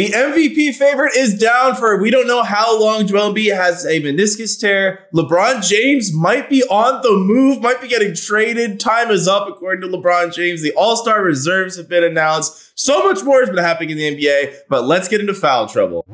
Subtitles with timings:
[0.00, 4.00] The MVP favorite is down for we don't know how long Joel Embiid has a
[4.00, 5.00] meniscus tear.
[5.14, 8.80] LeBron James might be on the move, might be getting traded.
[8.80, 10.62] Time is up, according to LeBron James.
[10.62, 12.72] The All Star reserves have been announced.
[12.76, 16.06] So much more has been happening in the NBA, but let's get into foul trouble.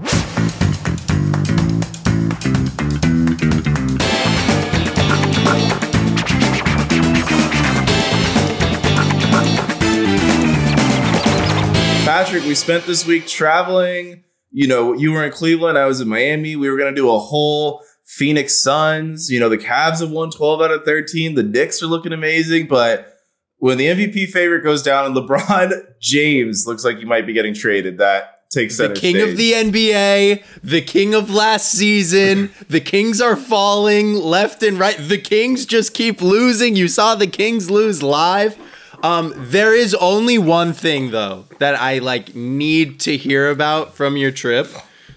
[12.47, 14.23] We spent this week traveling.
[14.53, 16.57] You know, you were in Cleveland, I was in Miami.
[16.57, 19.31] We were going to do a whole Phoenix Suns.
[19.31, 21.35] You know, the Cavs have won 12 out of 13.
[21.35, 22.69] The Knicks are looking amazing.
[22.69, 23.13] But
[23.59, 27.55] when the MVP favorite goes down and LeBron James looks like he might be getting
[27.55, 29.31] traded, that takes the king stage.
[29.31, 32.51] of the NBA, the king of last season.
[32.69, 34.97] the Kings are falling left and right.
[34.97, 36.77] The Kings just keep losing.
[36.77, 38.57] You saw the Kings lose live.
[39.03, 44.17] Um, there is only one thing though that I like need to hear about from
[44.17, 44.69] your trip.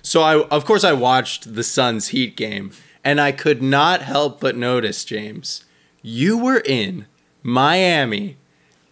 [0.02, 2.71] So I, of course, I watched the Suns Heat game,
[3.03, 5.66] and I could not help but notice, James,
[6.02, 7.05] you were in
[7.44, 8.38] Miami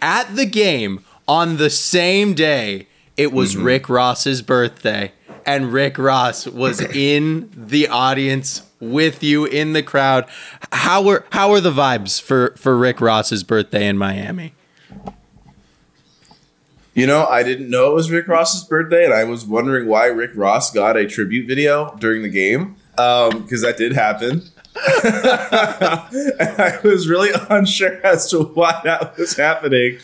[0.01, 2.87] at the game on the same day.
[3.15, 3.63] It was mm-hmm.
[3.63, 5.11] Rick Ross's birthday,
[5.45, 10.25] and Rick Ross was in the audience with you in the crowd.
[10.71, 14.53] How were how were the vibes for for Rick Ross's birthday in Miami?
[16.97, 20.07] You know, I didn't know it was Rick Ross's birthday, and I was wondering why
[20.07, 24.41] Rick Ross got a tribute video during the game because um, that did happen.
[24.75, 29.99] I was really unsure as to why that was happening.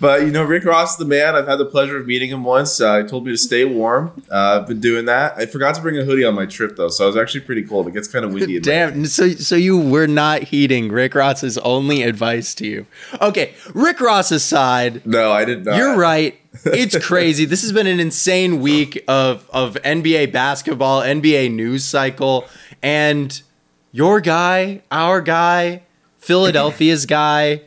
[0.00, 1.36] But you know, Rick Ross, is the man.
[1.36, 2.80] I've had the pleasure of meeting him once.
[2.80, 4.22] Uh, he told me to stay warm.
[4.30, 5.34] Uh, I've been doing that.
[5.36, 7.62] I forgot to bring a hoodie on my trip though, so I was actually pretty
[7.62, 7.86] cold.
[7.86, 8.58] It gets kind of windy.
[8.60, 9.04] Damn.
[9.06, 12.86] So, so you were not heeding Rick Ross's only advice to you.
[13.20, 15.04] Okay, Rick Ross aside.
[15.04, 15.76] No, I did not.
[15.76, 16.36] You're right.
[16.64, 17.44] It's crazy.
[17.44, 22.44] this has been an insane week of of NBA basketball, NBA news cycle,
[22.82, 23.40] and
[23.92, 25.82] your guy, our guy,
[26.18, 27.62] Philadelphia's guy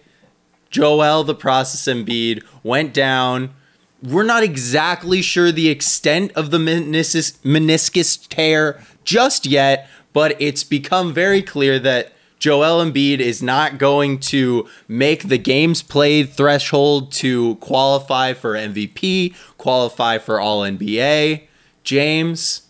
[0.73, 3.53] Joel the Process Embiid went down.
[4.01, 10.63] We're not exactly sure the extent of the meniscus, meniscus tear just yet, but it's
[10.63, 17.11] become very clear that Joel Embiid is not going to make the games played threshold
[17.13, 21.43] to qualify for MVP, qualify for All NBA.
[21.83, 22.63] James,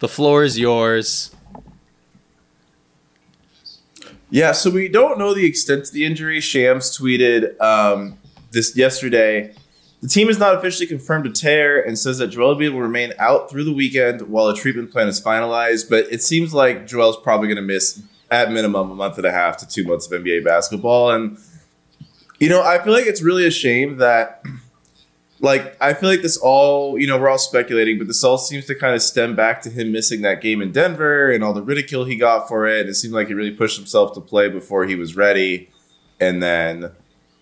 [0.00, 1.34] the floor is yours.
[4.36, 6.42] Yeah, so we don't know the extent of the injury.
[6.42, 8.18] Shams tweeted um,
[8.50, 9.54] this yesterday.
[10.02, 13.14] The team has not officially confirmed a tear and says that Joel Embiid will remain
[13.18, 15.88] out through the weekend while a treatment plan is finalized.
[15.88, 19.32] But it seems like Joel's probably going to miss at minimum a month and a
[19.32, 21.12] half to two months of NBA basketball.
[21.12, 21.38] And
[22.38, 24.44] you know, I feel like it's really a shame that
[25.40, 28.66] like I feel like this all, you know, we're all speculating, but this all seems
[28.66, 31.62] to kind of stem back to him missing that game in Denver and all the
[31.62, 32.88] ridicule he got for it.
[32.88, 35.70] It seemed like he really pushed himself to play before he was ready.
[36.20, 36.92] And then,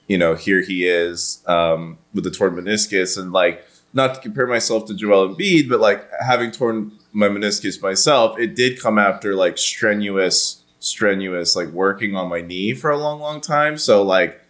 [0.08, 3.16] you know, here he is um, with the torn meniscus.
[3.16, 7.80] And like, not to compare myself to Joel Embiid, but like having torn my meniscus
[7.80, 12.98] myself, it did come after like strenuous, strenuous, like working on my knee for a
[12.98, 13.78] long, long time.
[13.78, 14.43] So like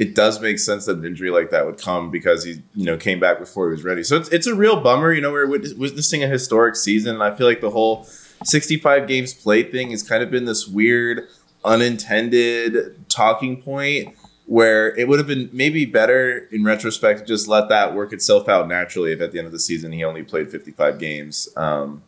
[0.00, 2.96] it does make sense that an injury like that would come because he, you know,
[2.96, 4.02] came back before he was ready.
[4.02, 5.12] So it's, it's a real bummer.
[5.12, 8.04] You know, we're witnessing a historic season, and I feel like the whole
[8.42, 11.28] 65 games played thing has kind of been this weird,
[11.66, 14.16] unintended talking point
[14.46, 18.48] where it would have been maybe better in retrospect to just let that work itself
[18.48, 21.46] out naturally if at the end of the season he only played 55 games.
[21.58, 22.02] Um,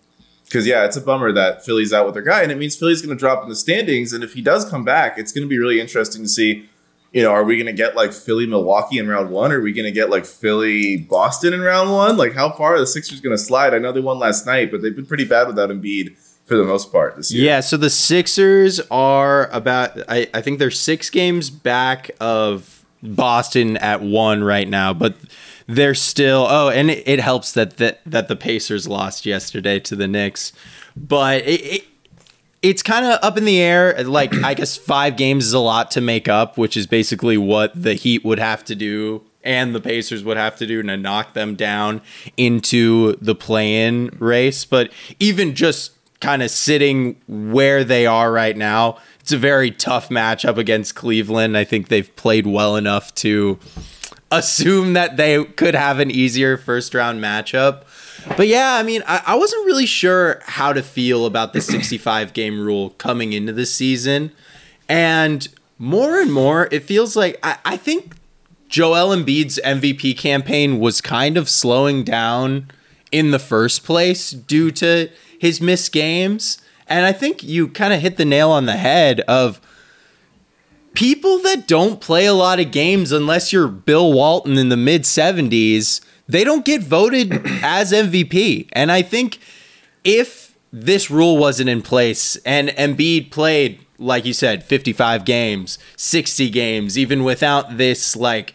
[0.45, 3.03] because yeah, it's a bummer that Philly's out with their guy, and it means Philly's
[3.03, 4.15] going to drop in the standings.
[4.15, 6.69] And if he does come back, it's going to be really interesting to see
[7.13, 9.53] you know, are we going to get like Philly Milwaukee in round one?
[9.53, 12.17] Are we going to get like Philly Boston in round one?
[12.17, 13.75] Like, how far are the Sixers going to slide?
[13.75, 16.65] I know they won last night, but they've been pretty bad without Embiid for the
[16.65, 17.45] most part this year.
[17.45, 23.77] Yeah, so the Sixers are about, I, I think they're six games back of Boston
[23.77, 25.15] at one right now, but
[25.67, 29.95] they're still, oh, and it, it helps that, that, that the Pacers lost yesterday to
[29.95, 30.53] the Knicks.
[30.97, 31.85] But it, it
[32.63, 34.03] it's kind of up in the air.
[34.05, 37.73] Like I guess five games is a lot to make up, which is basically what
[37.81, 41.35] the Heat would have to do and the Pacers would have to do to knock
[41.35, 42.01] them down
[42.37, 44.65] into the play-in race.
[44.65, 50.09] But even just kind of sitting where they are right now, it's a very tough
[50.09, 51.57] matchup against Cleveland.
[51.57, 53.59] I think they've played well enough to
[54.31, 57.83] assume that they could have an easier first round matchup.
[58.37, 62.33] But yeah, I mean, I, I wasn't really sure how to feel about the 65
[62.33, 64.33] game rule coming into the season.
[64.89, 65.49] And
[65.79, 68.15] more and more, it feels like I, I think
[68.69, 72.71] Joel Embiid's MVP campaign was kind of slowing down
[73.11, 76.59] in the first place due to his missed games.
[76.87, 79.61] And I think you kind of hit the nail on the head of
[80.95, 85.03] people that don't play a lot of games unless you're Bill Walton in the mid
[85.03, 87.33] 70s, they don't get voted
[87.63, 88.69] as MVP.
[88.73, 89.39] And I think
[90.05, 96.51] if this rule wasn't in place and Embiid played like you said 55 games, 60
[96.51, 98.55] games even without this like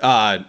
[0.00, 0.40] uh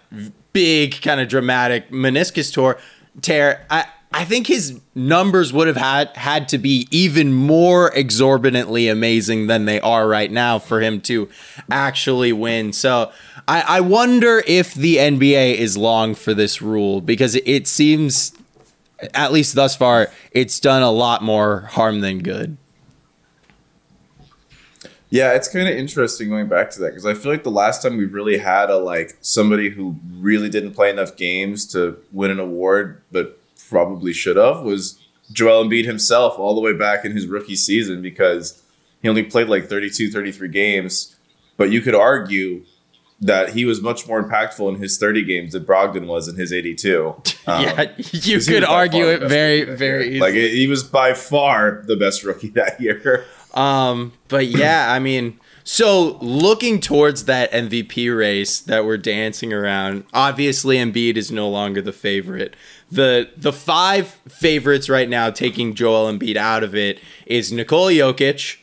[0.54, 2.80] big kind of dramatic meniscus tour
[3.22, 8.92] tear, I I think his numbers would have had had to be even more exorbitantly
[8.92, 11.30] amazing than they are right now for him to
[11.70, 12.74] actually win.
[12.74, 13.12] So
[13.50, 18.32] I, I wonder if the NBA is long for this rule because it seems,
[19.16, 22.58] at least thus far, it's done a lot more harm than good.
[25.10, 27.82] Yeah, it's kind of interesting going back to that because I feel like the last
[27.82, 32.30] time we really had a like somebody who really didn't play enough games to win
[32.30, 35.00] an award, but probably should have was
[35.32, 38.62] Joel Embiid himself all the way back in his rookie season because
[39.02, 41.16] he only played like 32, 33 games.
[41.58, 42.64] But you could argue
[43.22, 46.54] that he was much more impactful in his 30 games than Brogdon was in his
[46.54, 47.16] 82.
[47.48, 50.20] Um, yeah, you could argue it very, very easily.
[50.20, 53.26] Like he was by far the best rookie that year.
[53.56, 60.04] Um, but yeah, I mean, so looking towards that MVP race that we're dancing around,
[60.14, 62.56] obviously Embiid is no longer the favorite.
[62.92, 68.58] The the five favorites right now, taking Joel Embiid out of it, is Nikola Jokic,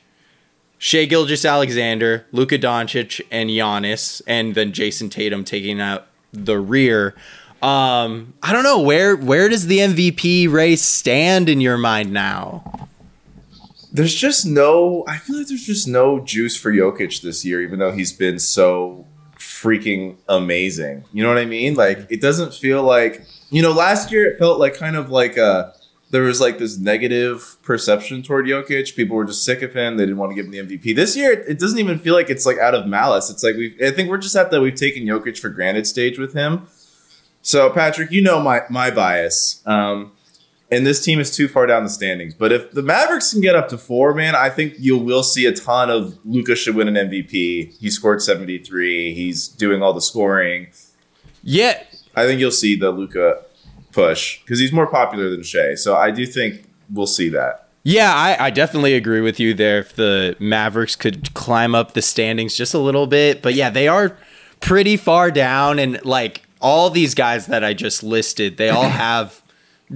[0.79, 7.15] Shai Gilgeous-Alexander, Luka Doncic, and Giannis, and then Jayson Tatum taking out the rear.
[7.63, 12.87] Um, I don't know where where does the MVP race stand in your mind now?
[13.97, 17.79] there's just no I feel like there's just no juice for Jokic this year, even
[17.79, 19.07] though he's been so
[19.39, 21.05] freaking amazing.
[21.13, 21.75] You know what I mean?
[21.75, 25.37] Like it doesn't feel like you know, last year it felt like kind of like
[25.39, 25.75] a
[26.11, 28.95] there was like this negative perception toward Jokic.
[28.95, 29.97] People were just sick of him.
[29.97, 30.95] They didn't want to give him the MVP.
[30.95, 33.29] This year, it doesn't even feel like it's like out of malice.
[33.29, 36.19] It's like we I think we're just at that we've taken Jokic for granted stage
[36.19, 36.69] with him.
[37.43, 39.63] So Patrick, you know my my bias.
[39.67, 40.13] Um,
[40.71, 42.35] and this team is too far down the standings.
[42.35, 45.47] But if the Mavericks can get up to four, man, I think you will see
[45.47, 47.79] a ton of Luka should win an MVP.
[47.79, 49.15] He scored 73.
[49.15, 50.69] He's doing all the scoring.
[51.43, 51.81] Yeah.
[52.17, 53.45] I think you'll see the Luka
[53.97, 55.75] push because he's more popular than Shai.
[55.75, 57.69] So I do think we'll see that.
[57.83, 59.79] Yeah, I, I, definitely agree with you there.
[59.79, 63.89] If the Mavericks could climb up the standings just a little bit, but yeah, they
[63.89, 64.17] are
[64.61, 69.41] pretty far down, and like all these guys that I just listed, they all have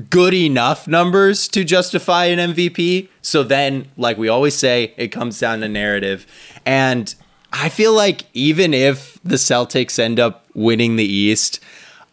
[0.08, 3.08] good enough numbers to justify an MVP.
[3.23, 6.26] So then, like we always say, it comes down to narrative.
[6.64, 7.12] And
[7.52, 11.58] I feel like even if the Celtics end up winning the East,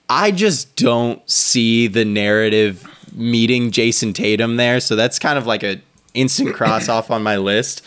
[0.10, 4.80] I just don't see the narrative meeting Jayson Tatum there.
[4.80, 5.82] So that's kind of like a
[6.14, 7.84] instant cross off on my list.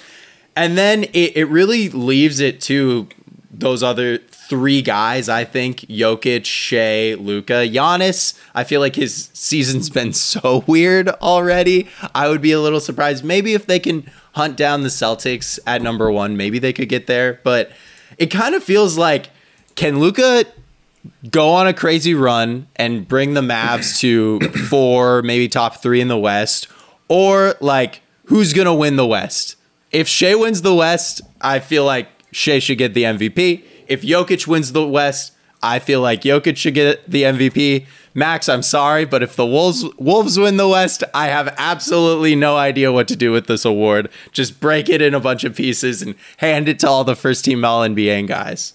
[0.56, 3.08] And then it, it really leaves it to
[3.50, 8.36] those other three guys, I think Jokic, Shai, Luka, Giannis.
[8.54, 11.88] I feel like his season's been so weird already.
[12.14, 13.24] I would be a little surprised.
[13.24, 17.06] Maybe if they can hunt down the Celtics at number one, maybe they could get
[17.06, 17.40] there.
[17.44, 17.70] But
[18.18, 19.30] it kind of feels like
[19.76, 20.44] can Luka
[21.30, 26.08] go on a crazy run and bring the Mavs to four, maybe top three in
[26.08, 26.68] the West,
[27.08, 29.56] or like who's gonna win the West?
[29.92, 34.46] If Shai wins the West, I feel like Shai should get the MVP if Jokic
[34.46, 37.86] wins the West, I feel like Jokic should get the MVP.
[38.14, 42.56] Max, I'm sorry, but if the Wolves Wolves win the West, I have absolutely no
[42.56, 44.08] idea what to do with this award.
[44.30, 47.44] Just break it in a bunch of pieces and hand it to all the first
[47.44, 48.74] team All NBA guys.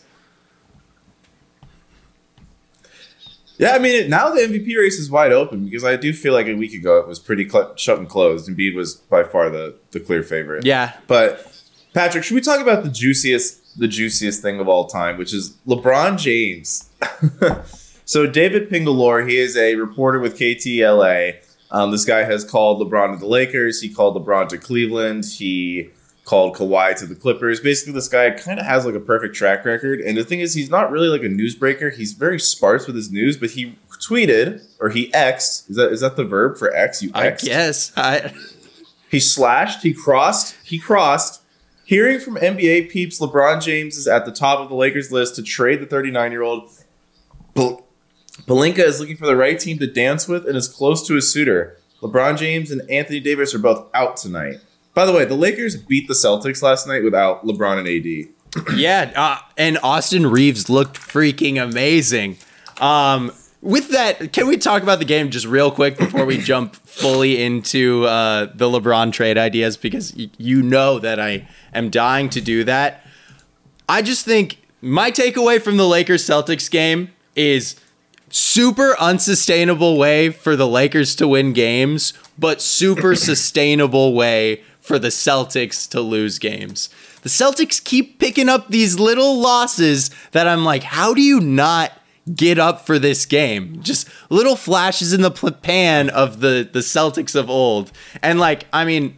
[3.58, 6.48] Yeah, I mean, now the MVP race is wide open because I do feel like
[6.48, 8.50] a week ago it was pretty cl- shut and closed.
[8.50, 10.66] Embiid was by far the the clear favorite.
[10.66, 11.52] Yeah, but
[11.94, 15.58] Patrick, should we talk about the juiciest the juiciest thing of all time, which is
[15.68, 16.90] LeBron James.
[18.06, 21.36] so David Pingalore, he is a reporter with KTLA.
[21.72, 23.82] Um, this guy has called LeBron to the Lakers.
[23.82, 25.26] He called LeBron to Cleveland.
[25.26, 25.90] He
[26.26, 27.62] called Kawhi to the Clippers.
[27.62, 30.02] Basically, this guy kind of has like a perfect track record.
[30.02, 31.96] And the thing is, he's not really like a newsbreaker.
[31.96, 35.70] He's very sparse with his news, but he tweeted or he xed.
[35.70, 37.02] Is that is that the verb for x?
[37.02, 37.92] You I guess.
[37.96, 38.34] I...
[39.08, 39.84] He slashed.
[39.84, 40.58] He crossed.
[40.66, 41.46] He crossed
[41.86, 45.44] Hearing from NBA peeps, LeBron James is at the top of the Lakers list to
[45.44, 46.72] trade the 39 year old.
[47.56, 51.22] Pelinka is looking for the right team to dance with and is close to a
[51.22, 51.78] suitor.
[52.02, 54.58] LeBron James and Anthony Davis are both out tonight.
[54.96, 58.74] By the way, the Lakers beat the Celtics last night without LeBron and AD.
[58.78, 62.38] yeah, uh, and Austin Reaves looked freaking amazing.
[62.80, 66.76] Um, with that, can we talk about the game just real quick before we jump
[66.76, 69.76] fully into uh, the LeBron trade ideas?
[69.76, 73.06] Because y- you know that I am dying to do that.
[73.90, 77.76] I just think my takeaway from the Lakers Celtics game is
[78.30, 85.10] super unsustainable way for the Lakers to win games, but super sustainable way for the
[85.10, 86.90] Celtics to lose games.
[87.22, 91.92] The Celtics keep picking up these little losses that I'm like, how do you not
[92.34, 93.82] get up for this game?
[93.82, 97.92] Just little flashes in the pan of the the Celtics of old.
[98.22, 99.18] And like, I mean,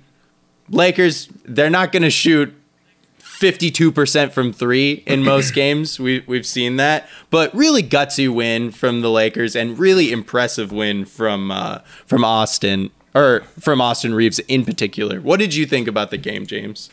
[0.69, 2.53] Lakers, they're not going to shoot
[3.19, 5.99] 52% from three in most games.
[5.99, 7.07] We, we've seen that.
[7.29, 12.89] But really gutsy win from the Lakers and really impressive win from uh, from Austin
[13.17, 15.19] or from Austin Reaves in particular.
[15.19, 16.91] What did you think about the game, James?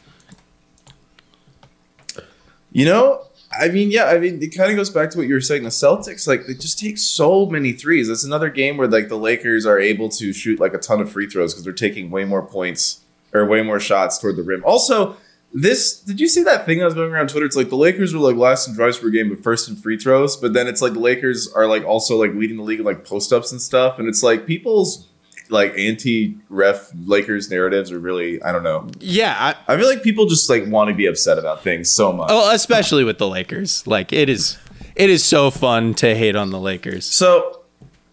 [2.72, 3.26] You know,
[3.60, 5.64] I mean, yeah, I mean, it kind of goes back to what you were saying.
[5.64, 8.08] The Celtics, like, they just take so many threes.
[8.08, 11.12] It's another game where, like, the Lakers are able to shoot, like, a ton of
[11.12, 13.00] free throws because they're taking way more points
[13.32, 14.62] or way more shots toward the rim.
[14.64, 15.16] Also,
[15.52, 17.46] this, did you see that thing that was going around Twitter?
[17.46, 19.98] It's like the Lakers were, like, last in drives per game, but first in free
[19.98, 20.36] throws.
[20.36, 23.04] But then it's like the Lakers are, like, also, like, leading the league in, like,
[23.04, 24.00] post ups and stuff.
[24.00, 25.06] And it's like people's
[25.54, 28.88] like anti-ref Lakers narratives are really I don't know.
[28.98, 32.12] Yeah, I, I feel like people just like want to be upset about things so
[32.12, 32.28] much.
[32.30, 33.86] Oh, especially with the Lakers.
[33.86, 34.58] Like it is,
[34.96, 37.06] it is so fun to hate on the Lakers.
[37.06, 37.62] So,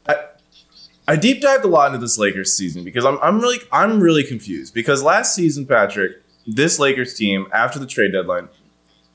[0.07, 0.15] I
[1.07, 4.23] I deep dived a lot into this Lakers season because I'm I'm really I'm really
[4.23, 8.47] confused because last season, Patrick, this Lakers team after the trade deadline.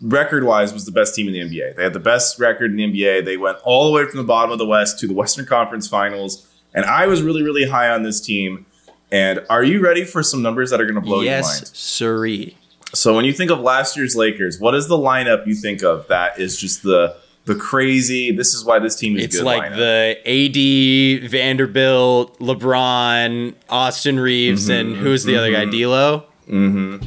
[0.03, 1.77] Record wise, was the best team in the NBA.
[1.77, 3.25] They had the best record in the NBA.
[3.25, 5.89] They went all the way from the bottom of the West to the Western Conference
[5.89, 8.67] Finals and I was really, really high on this team.
[9.11, 11.61] And are you ready for some numbers that are going to blow yes, your mind?
[11.63, 12.57] Yes, siree.
[12.95, 16.07] So when you think of last year's Lakers, what is the lineup you think of
[16.09, 17.17] that is just the
[17.47, 18.31] the crazy?
[18.31, 19.41] This is why this team is it's.
[19.41, 19.77] Like lineup.
[20.25, 25.65] the AD, Vanderbilt, LeBron, Austin Reaves, mm-hmm, and who's the mm-hmm, other guy?
[25.65, 25.71] Mm-hmm.
[25.71, 26.25] D'Lo.
[26.49, 27.07] Mm-hmm.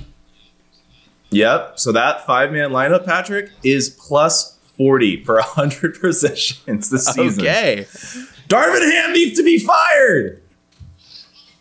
[1.31, 1.79] Yep.
[1.79, 7.41] So that five man lineup, Patrick, is plus forty per hundred possessions this season.
[7.41, 7.87] Okay.
[8.49, 10.41] Darvin Ham needs to be fired.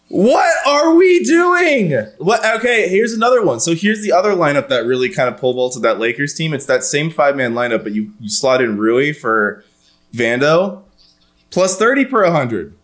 [0.09, 1.93] What are we doing?
[2.17, 2.45] What?
[2.57, 3.61] Okay, here's another one.
[3.61, 6.55] So here's the other lineup that really kind of pole vaulted that Lakers team.
[6.55, 9.65] It's that same five man lineup, but you you slot in Rui for
[10.15, 10.83] Vando,
[11.51, 12.75] plus thirty per hundred.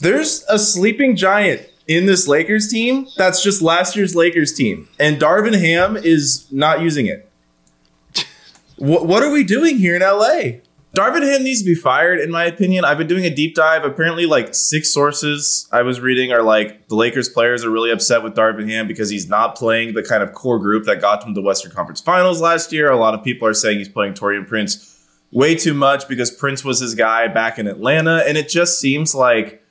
[0.00, 5.20] There's a sleeping giant in this Lakers team that's just last year's Lakers team, and
[5.20, 7.30] Darvin Ham is not using it.
[8.78, 10.60] what, what are we doing here in LA?
[10.94, 12.84] Darvin Ham needs to be fired, in my opinion.
[12.84, 13.84] I've been doing a deep dive.
[13.84, 18.24] Apparently, like six sources I was reading are like the Lakers players are really upset
[18.24, 21.32] with Darvin Ham because he's not playing the kind of core group that got them
[21.34, 22.90] to the Western Conference Finals last year.
[22.90, 26.64] A lot of people are saying he's playing Taurean Prince way too much because Prince
[26.64, 28.24] was his guy back in Atlanta.
[28.26, 29.62] And it just seems like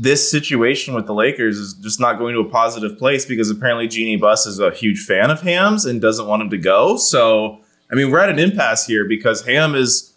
[0.00, 3.86] this situation with the Lakers is just not going to a positive place because apparently
[3.86, 6.96] Jeanie Buss is a huge fan of Ham's and doesn't want him to go.
[6.96, 7.60] So,
[7.92, 10.13] I mean, we're at an impasse here because Ham is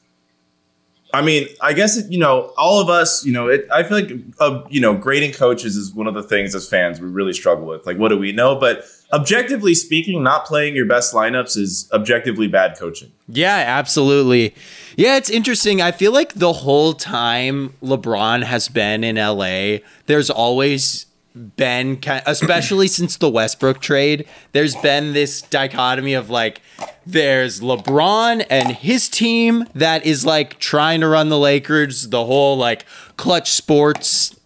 [1.17, 3.25] I mean, I guess you know all of us.
[3.25, 6.21] You know, it, I feel like uh, you know grading coaches is one of the
[6.21, 7.87] things as fans we really struggle with.
[7.87, 8.55] Like, what do we know?
[8.55, 13.11] But objectively speaking, not playing your best lineups is objectively bad coaching.
[13.27, 14.53] Yeah, absolutely.
[14.95, 15.81] Yeah, it's interesting.
[15.81, 21.06] I feel like the whole time LeBron has been in LA, there's always
[21.55, 26.61] been, especially since the Westbrook trade, there's been this dichotomy of like,
[27.05, 32.57] there's LeBron and his team that is like trying to run the Lakers, the whole
[32.57, 34.37] like Klutch Sports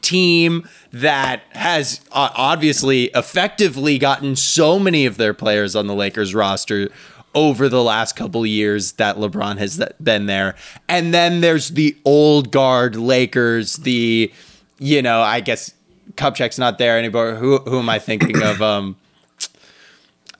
[0.00, 6.88] team that has obviously effectively gotten so many of their players on the Lakers roster
[7.34, 10.54] over the last couple years that LeBron has been there.
[10.88, 14.32] And then there's the old guard Lakers, the
[14.78, 15.74] you know, I guess
[16.16, 17.34] Kupchak's not there anymore.
[17.34, 18.60] Who who am I thinking of?
[18.62, 18.96] Um,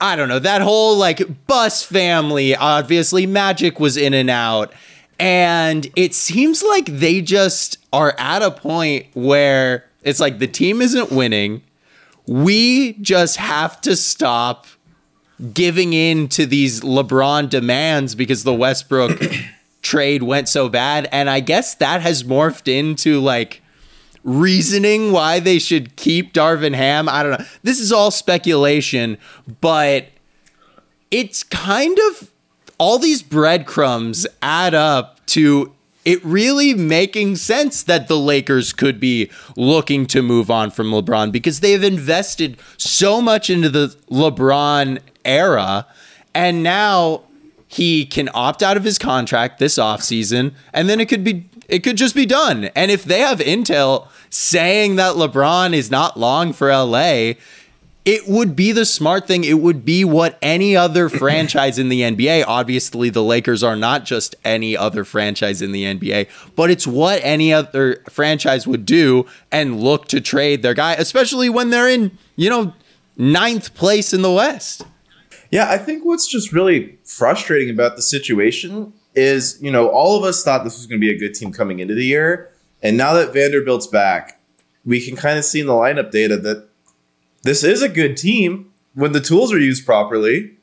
[0.01, 0.39] I don't know.
[0.39, 2.55] That whole like Buss family.
[2.55, 4.73] Obviously, Magic was in and out,
[5.19, 10.81] and it seems like they just are at a point where it's like the team
[10.81, 11.61] isn't winning.
[12.25, 14.67] We just have to stop
[15.53, 19.19] giving in to these LeBron demands because the Westbrook
[19.81, 23.61] trade went so bad, and I guess that has morphed into like
[24.23, 27.07] reasoning why they should keep Darvin Ham.
[27.07, 27.45] I don't know.
[27.63, 29.17] This is all speculation,
[29.61, 30.07] but
[31.11, 32.31] it's kind of
[32.77, 35.73] all these breadcrumbs add up to
[36.05, 41.31] it really making sense that the Lakers could be looking to move on from LeBron
[41.31, 45.85] because they have invested so much into the LeBron era.
[46.33, 47.23] And now
[47.67, 51.83] he can opt out of his contract this offseason and then it could be it
[51.83, 52.65] could just be done.
[52.75, 57.33] And if they have intel saying that LeBron is not long for LA,
[58.05, 59.43] it would be the smart thing.
[59.43, 62.43] It would be what any other franchise in the NBA.
[62.47, 67.19] Obviously, the Lakers are not just any other franchise in the NBA, but it's what
[67.23, 72.17] any other franchise would do and look to trade their guy, especially when they're in,
[72.35, 72.73] you know,
[73.17, 74.85] ninth place in the West.
[75.51, 80.23] Yeah, I think what's just really frustrating about the situation is, you know, all of
[80.23, 82.51] us thought this was going to be a good team coming into the year.
[82.81, 84.39] And now that Vanderbilt's back,
[84.85, 86.69] we can kind of see in the lineup data that
[87.43, 90.55] this is a good team when the tools are used properly.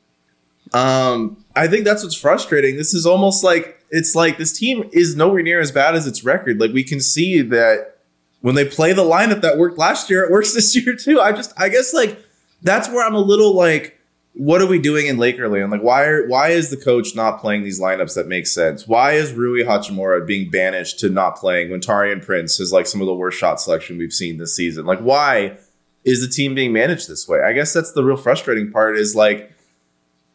[0.73, 2.77] Um, I think that's what's frustrating.
[2.77, 6.23] This is almost like it's like this team is nowhere near as bad as its
[6.23, 6.59] record.
[6.59, 7.99] Like we can see that
[8.41, 11.19] when they play the lineup that worked last year, it works this year too.
[11.19, 12.21] I just I guess like
[12.61, 13.96] that's where I'm a little like
[14.37, 15.71] what are we doing in Lakerland?
[15.71, 18.87] Like, why are, why is the coach not playing these lineups that make sense?
[18.87, 23.01] Why is Rui Hachimura being banished to not playing when Taurean Prince is like some
[23.01, 24.85] of the worst shot selection we've seen this season?
[24.85, 25.57] Like, why
[26.05, 27.41] is the team being managed this way?
[27.41, 28.95] I guess that's the real frustrating part.
[28.97, 29.51] Is like,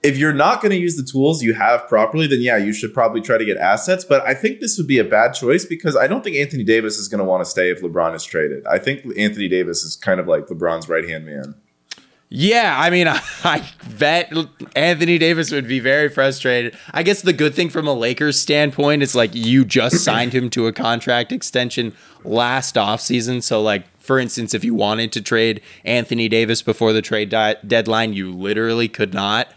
[0.03, 2.93] if you're not going to use the tools you have properly, then yeah, you should
[2.93, 4.05] probably try to get assets.
[4.05, 6.99] But I think this would be a bad choice because I don't think Anthony Davis
[6.99, 8.67] is going to want to stay if LeBron is traded.
[8.67, 11.55] I think Anthony Davis is kind of like LeBron's right hand man.
[12.35, 13.63] Yeah, I mean, I, I,
[13.99, 14.33] bet
[14.75, 16.75] Anthony Davis would be very frustrated.
[16.93, 20.49] I guess the good thing from a Lakers standpoint is like you just signed him
[20.51, 23.43] to a contract extension last offseason.
[23.43, 27.57] So, like, for instance, if you wanted to trade Anthony Davis before the trade di-
[27.67, 29.53] deadline, you literally could not.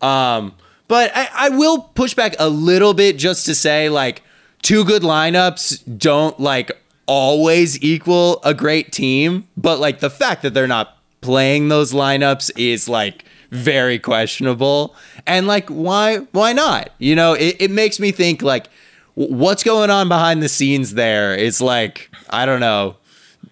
[0.00, 0.54] Um,
[0.86, 4.22] but I, I will push back a little bit just to say, like,
[4.62, 6.70] two good lineups don't like
[7.06, 9.48] always equal a great team.
[9.56, 14.94] But, like, the fact that they're not playing those lineups is like very questionable.
[15.26, 16.18] And like, why?
[16.32, 16.90] Why not?
[16.98, 18.68] You know, it, it makes me think like,
[19.14, 21.34] what's going on behind the scenes there?
[21.34, 22.96] It's like, I don't know.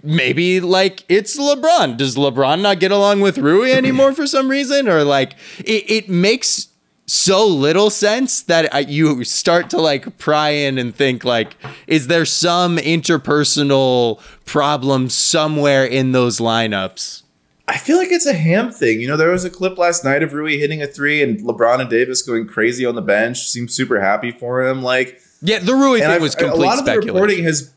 [0.03, 1.97] Maybe like it's LeBron.
[1.97, 4.89] Does LeBron not get along with Rui anymore for some reason?
[4.89, 6.69] Or like, it, it makes
[7.07, 12.09] so little sense that uh, you start to like pry in and think like is
[12.09, 17.23] there some interpersonal problem somewhere in those lineups
[17.69, 18.99] I feel like it's a ham thing.
[18.99, 21.81] You know, there was a clip last night of Rui hitting a three and LeBron
[21.81, 23.47] and Davis going crazy on the bench.
[23.47, 24.83] Seemed super happy for him.
[24.83, 26.65] Like, yeah, the Rui thing I've, was complete.
[26.65, 27.75] A lot of the reporting has,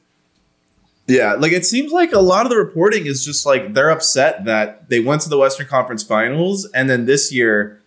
[1.07, 4.45] yeah, like it seems like a lot of the reporting is just like they're upset
[4.45, 7.81] that they went to the Western Conference Finals and then this year,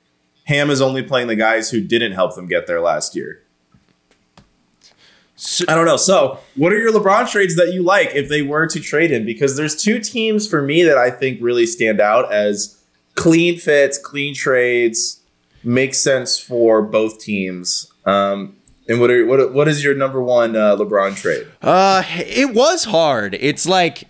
[0.45, 3.41] Ham is only playing the guys who didn't help them get there last year.
[5.37, 5.97] So, I don't know.
[5.97, 9.27] So, what are your LeBron trades that you like if they were to trade him?
[9.27, 12.81] Because there's two teams for me that I think really stand out as
[13.15, 15.21] clean fits, clean trades,
[15.65, 17.93] make sense for both teams.
[18.05, 18.57] Um,
[18.89, 21.47] and what are what what is your number one uh, LeBron trade?
[21.63, 23.37] Uh, it was hard.
[23.41, 24.09] It's like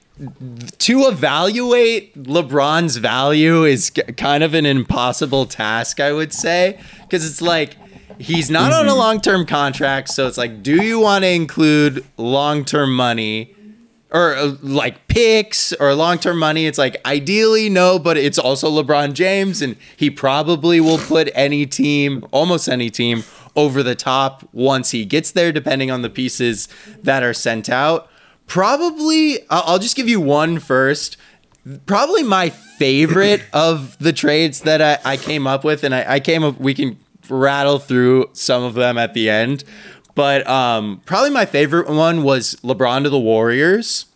[0.79, 7.43] to evaluate LeBron's value is kind of an impossible task, I would say, because it's
[7.43, 7.77] like
[8.19, 8.81] He's not mm-hmm.
[8.81, 8.99] on a mm-hmm.
[8.99, 13.55] long term contract, so it's like, do you want to include long term money
[14.11, 16.67] or uh, like picks or long term money?
[16.67, 21.67] It's like, ideally, no, but it's also LeBron James, and he probably will put any
[21.67, 23.25] team, almost any team,
[23.57, 26.69] over the top once he gets there, depending on the pieces
[27.03, 28.09] that are sent out.
[28.47, 31.17] Probably, I'll just give you one first
[31.87, 36.21] probably my favorite of the trades that I, I came up with, and I, I,
[36.21, 36.61] came up.
[36.61, 36.99] We can
[37.31, 39.65] rattle through some of them at the end.
[40.15, 44.07] But um, probably my favorite one was LeBron to the Warriors.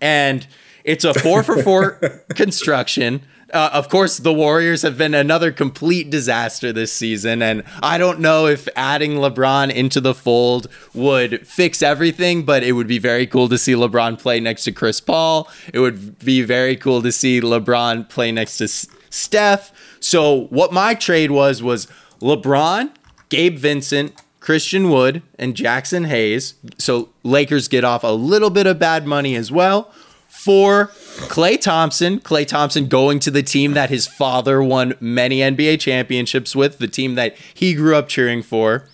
[0.00, 0.46] And
[0.84, 1.92] it's a four for four
[2.34, 3.22] construction.
[3.52, 8.18] Uh, of course, the Warriors have been another complete disaster this season, and I don't
[8.18, 13.24] know if adding LeBron into the fold would fix everything, but it would be very
[13.26, 15.48] cool to see LeBron play next to Chris Paul.
[15.72, 19.72] It would be very cool to see LeBron play next to S- Steph.
[20.00, 21.86] So, what my trade was was
[22.20, 22.90] LeBron,
[23.28, 26.54] Gabe Vincent, Christian Wood, and Jaxson Hayes.
[26.78, 29.92] So Lakers get off a little bit of bad money as well.
[30.28, 30.88] For
[31.28, 36.54] Klay Thompson, Klay Thompson going to the team that his father won many NBA championships
[36.54, 38.86] with, the team that he grew up cheering for.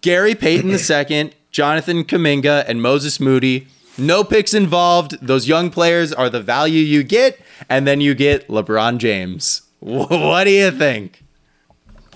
[0.00, 3.66] Gary Payton II, Jonathan Kuminga, and Moses Moody.
[3.98, 5.18] No picks involved.
[5.20, 9.62] Those young players are the value you get, and then you get LeBron James.
[9.80, 11.22] What do you think?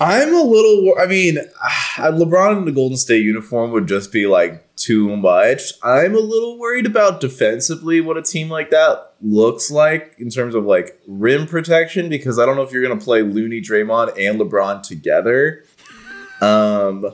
[0.01, 0.95] I'm a little.
[0.99, 1.37] I mean,
[1.99, 5.73] LeBron in the Golden State uniform would just be like too much.
[5.83, 10.55] I'm a little worried about defensively what a team like that looks like in terms
[10.55, 14.41] of like rim protection because I don't know if you're gonna play Looney, Draymond, and
[14.41, 15.65] LeBron together.
[16.41, 17.05] Um,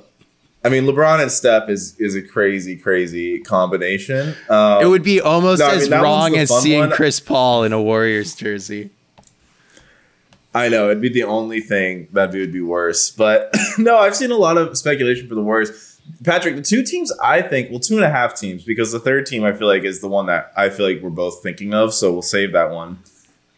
[0.64, 4.34] I mean, LeBron and Steph is is a crazy, crazy combination.
[4.48, 6.90] Um, It would be almost no, I as mean, wrong as seeing one.
[6.92, 8.90] Chris Paul in a Warriors jersey.
[10.56, 13.10] I know it'd be the only thing that would be worse.
[13.10, 16.00] But no, I've seen a lot of speculation for the Warriors.
[16.24, 19.26] Patrick, the two teams I think, well, two and a half teams, because the third
[19.26, 21.92] team I feel like is the one that I feel like we're both thinking of.
[21.92, 23.00] So we'll save that one,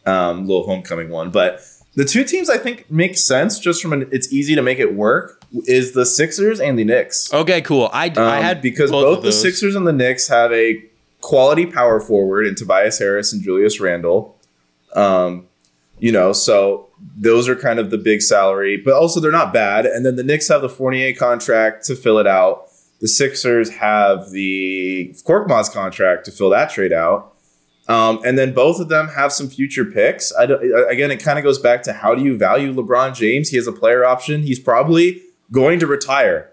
[0.07, 1.31] um, little homecoming one.
[1.31, 1.61] But
[1.95, 4.95] the two teams I think make sense just from an it's easy to make it
[4.95, 7.33] work is the Sixers and the Knicks.
[7.35, 7.91] Okay, cool.
[7.93, 9.33] I, I Um, had because both, both, the.
[9.33, 10.83] Sixers and the Knicks have a
[11.21, 14.37] quality power forward in Tobias Harris and Julius Randle.
[14.95, 15.47] Um,
[16.01, 19.87] you know, so those are kind of the big salary, but also they're not bad.
[19.87, 22.69] And then the Knicks have the Fournier contract to fill it out.
[23.01, 27.35] The Sixers have the Korkmaz contract to fill that trade out.
[27.89, 30.33] Um, and then both of them have some future picks.
[30.35, 33.49] I again, it kind of goes back to how do you value LeBron James?
[33.49, 34.43] He has a player option.
[34.43, 36.53] He's probably going to retire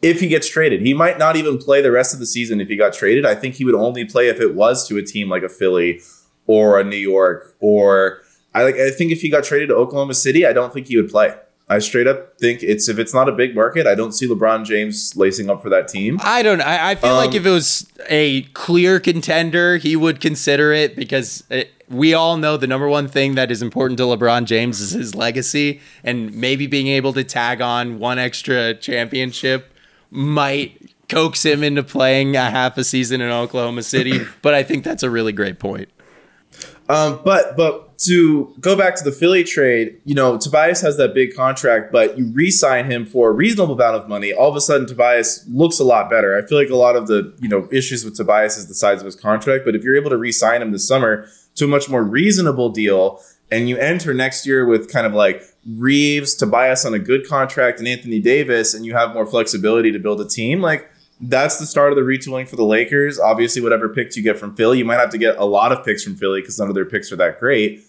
[0.00, 0.80] if he gets traded.
[0.80, 3.26] He might not even play the rest of the season if he got traded.
[3.26, 6.00] I think he would only play if it was to a team like a Philly
[6.46, 8.22] or a New York or
[8.54, 10.96] I like I think if he got traded to Oklahoma City, I don't think he
[10.96, 11.34] would play.
[11.66, 14.64] I straight up think it's if it's not a big market, I don't see LeBron
[14.66, 16.18] James lacing up for that team.
[16.22, 16.60] I don't.
[16.60, 20.94] I, I feel like Um, if it was a clear contender, he would consider it
[20.94, 24.80] because it, we all know the number one thing that is important to LeBron James
[24.80, 29.72] is his legacy, and maybe being able to tag on one extra championship
[30.10, 34.20] might coax him into playing a half a season in Oklahoma City.
[34.42, 35.88] but I think that's a really great point.
[36.88, 41.14] Um, but but to go back to the Philly trade, you know, Tobias has that
[41.14, 44.32] big contract, but you re-sign him for a reasonable amount of money.
[44.32, 46.36] All of a sudden, Tobias looks a lot better.
[46.36, 49.00] I feel like a lot of the you know issues with Tobias is the size
[49.00, 49.64] of his contract.
[49.64, 53.20] But if you're able to re-sign him this summer to a much more reasonable deal,
[53.50, 57.78] and you enter next year with kind of like Reaves, Tobias on a good contract,
[57.78, 60.90] and Anthony Davis, and you have more flexibility to build a team, like
[61.28, 63.18] that's the start of the retooling for the Lakers.
[63.18, 65.84] Obviously, whatever picks you get from Philly, you might have to get a lot of
[65.84, 67.82] picks from Philly because none of their picks are that great.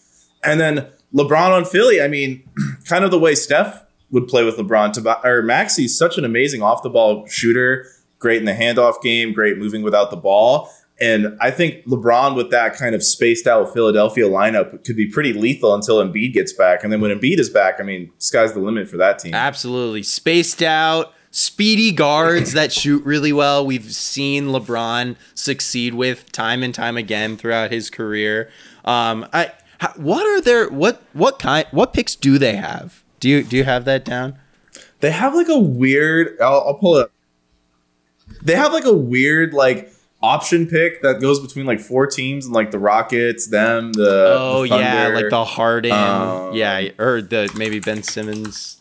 [0.44, 2.48] And then LeBron on Philly, I mean,
[2.88, 4.94] kind of the way Steph would play with LeBron.
[4.94, 7.88] Tob- or Maxey's such an amazing off the ball shooter,
[8.20, 10.70] great in the handoff game, great moving without the ball.
[11.00, 15.34] And I think LeBron with that kind of spaced out Philadelphia lineup could be pretty
[15.34, 16.84] lethal until Embiid gets back.
[16.84, 19.34] And then when Embiid is back, I mean, sky's the limit for that team.
[19.34, 20.04] Absolutely.
[20.04, 23.66] Spaced out, speedy guards that shoot really well.
[23.66, 28.50] We've seen LeBron succeed with time and time again throughout his career.
[28.86, 29.52] Um, I
[29.98, 33.04] what are their what what kind what picks do they have?
[33.20, 34.40] Do you do you have that down?
[35.02, 36.40] They have like a weird.
[36.40, 37.04] I'll, I'll pull it.
[37.04, 37.12] up.
[38.42, 39.92] They have like a weird like
[40.24, 44.62] option pick that goes between like four teams and like the Rockets, them, the Oh
[44.62, 48.80] the yeah, like the Harden, Um, yeah, or the maybe Ben Simmons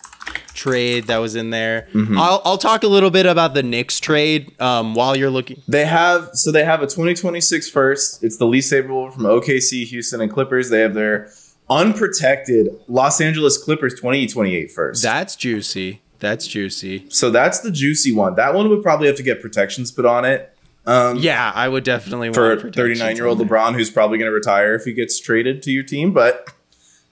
[0.64, 1.88] trade that was in there.
[1.92, 2.18] Mm-hmm.
[2.18, 5.60] I'll I'll talk a little bit about the Knicks trade um, while you're looking.
[5.68, 8.24] They have so they have a 2026 first.
[8.24, 10.70] It's the least favorable from OKC, Houston, and Clippers.
[10.70, 11.30] They have their
[11.68, 15.02] unprotected Los Angeles Clippers 2028 first.
[15.02, 16.00] That's juicy.
[16.20, 17.04] That's juicy.
[17.10, 18.36] so that's the juicy one.
[18.36, 20.56] That one would probably have to get protections put on it.
[20.86, 23.38] Um, Yeah, I would definitely for want a 39 year old.
[23.38, 26.12] LeBron who's probably going to retire if he gets traded to your team.
[26.14, 26.48] But,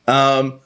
[0.07, 0.61] um,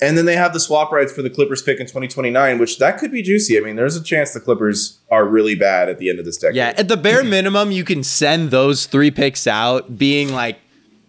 [0.00, 2.98] and then they have the swap rights for the Clippers pick in 2029, which that
[2.98, 3.58] could be juicy.
[3.58, 6.36] I mean, there's a chance the Clippers are really bad at the end of this
[6.36, 6.56] decade.
[6.56, 10.58] Yeah, at the bare minimum, you can send those three picks out, being like,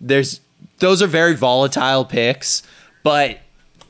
[0.01, 0.41] there's
[0.79, 2.63] those are very volatile picks,
[3.03, 3.39] but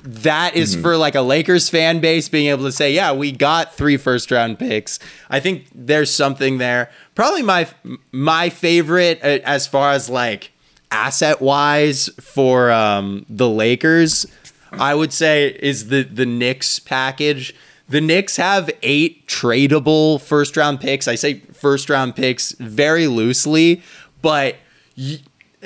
[0.02, 0.82] that is Mm-hmm.
[0.82, 4.32] for like a Lakers fan base being able to say, yeah, we got three first
[4.32, 4.98] round picks.
[5.30, 6.90] I think there's something there.
[7.16, 7.68] Probably my
[8.12, 10.52] my favorite uh, as far as like
[10.90, 14.26] asset wise for um, the Lakers,
[14.72, 17.54] I would say is the the Knicks package.
[17.88, 21.08] The Knicks have eight tradable first round picks.
[21.08, 23.82] I say first round picks very loosely,
[24.22, 24.58] but
[24.98, 25.20] y-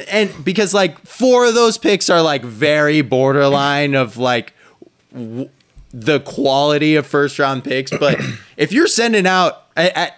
[0.07, 4.53] and because like four of those picks are like very borderline of like
[5.13, 5.49] w-
[5.91, 7.91] the quality of first round picks.
[7.91, 8.19] But
[8.57, 9.63] if you're sending out,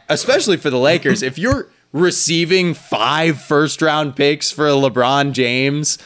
[0.07, 5.97] especially for the Lakers, if you're receiving five first round picks for a LeBron James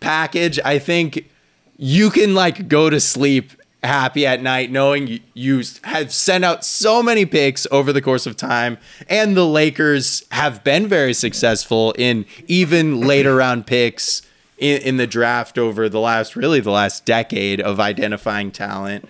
[0.00, 1.30] package, I think
[1.76, 7.02] you can like go to sleep happy at night knowing you, have sent out so
[7.02, 12.26] many picks over the course of time and the Lakers have been very successful in
[12.48, 14.22] even later round picks
[14.58, 19.08] in, in the draft over the last really the last decade of identifying talent.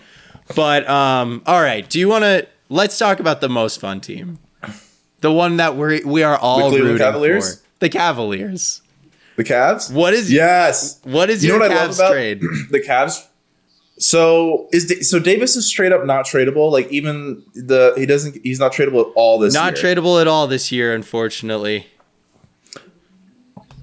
[0.55, 4.39] But um all right do you want to let's talk about the most fun team.
[5.21, 7.57] The one that we we are all The rooting Cavaliers?
[7.61, 7.67] for.
[7.79, 8.83] The Cavaliers
[9.37, 9.93] The Cavs?
[9.93, 11.01] what is Yes.
[11.05, 13.25] what is You know your what I love Cavs about trade the Cavs?
[13.99, 16.71] So is Da- so Davis is straight up not tradable.
[16.71, 19.95] Like even the he doesn't he's not tradable at all this Not year.
[19.97, 21.87] tradable at all this year, unfortunately.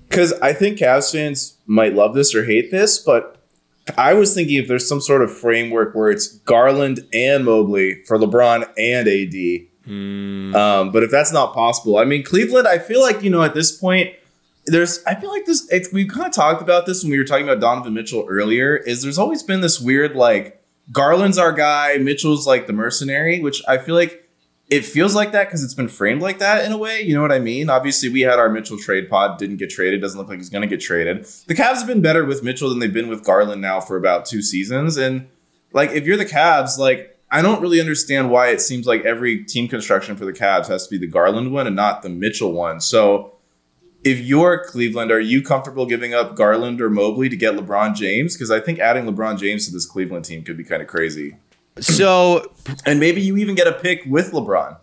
[0.10, 3.38] Because I think Cavs fans might love this or hate this, but
[3.98, 8.18] I was thinking if there's some sort of framework where it's Garland and Mobley for
[8.20, 9.68] LeBron and AD.
[9.86, 10.56] Hmm.
[10.56, 12.68] Um, but if that's not possible, I mean Cleveland.
[12.68, 14.14] I feel like you know at this point,
[14.66, 15.04] there's.
[15.06, 15.68] I feel like this.
[15.72, 18.76] It's, we kind of talked about this when we were talking about Donovan Mitchell earlier.
[18.76, 23.62] Is there's always been this weird like Garland's our guy, Mitchell's like the mercenary, which
[23.68, 24.30] I feel like
[24.70, 27.02] it feels like that because it's been framed like that in a way.
[27.02, 27.70] You know what I mean?
[27.70, 30.02] Obviously, we had our Mitchell trade pod, didn't get traded.
[30.02, 31.26] Doesn't look like he's going to get traded.
[31.48, 34.26] The Cavs have been better with Mitchell than they've been with Garland now for about
[34.26, 34.98] two seasons.
[34.98, 35.28] And
[35.74, 39.44] like, if you're the Cavs, like, I don't really understand why it seems like every
[39.44, 42.52] team construction for the Cavs has to be the Garland one and not the Mitchell
[42.52, 42.80] one.
[42.80, 43.33] So,
[44.04, 48.36] if you're Cleveland, are you comfortable giving up Garland or Mobley to get LeBron James?
[48.36, 51.38] Because I think adding LeBron James to this Cleveland team could be kind of crazy.
[51.80, 52.52] So
[52.86, 54.78] And maybe you even get a pick with LeBron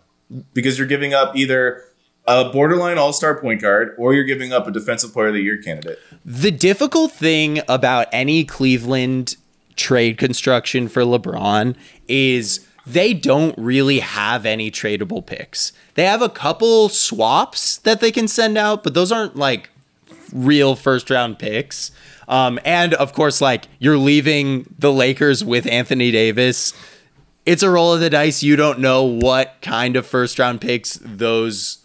[0.53, 1.83] because you're giving up either
[2.27, 5.41] a borderline all star point guard or you're giving up a defensive player of the
[5.41, 5.99] year candidate.
[6.25, 9.35] The difficult thing about any Cleveland
[9.75, 11.75] trade construction for LeBron
[12.07, 15.71] is they don't really have any tradable picks.
[15.95, 19.69] They have a couple swaps that they can send out, but those aren't like
[20.33, 21.91] real first round picks.
[22.27, 26.73] Um, and of course, like you're leaving the Lakers with Anthony Davis.
[27.45, 28.43] It's a roll of the dice.
[28.43, 31.79] You don't know what kind of first round picks those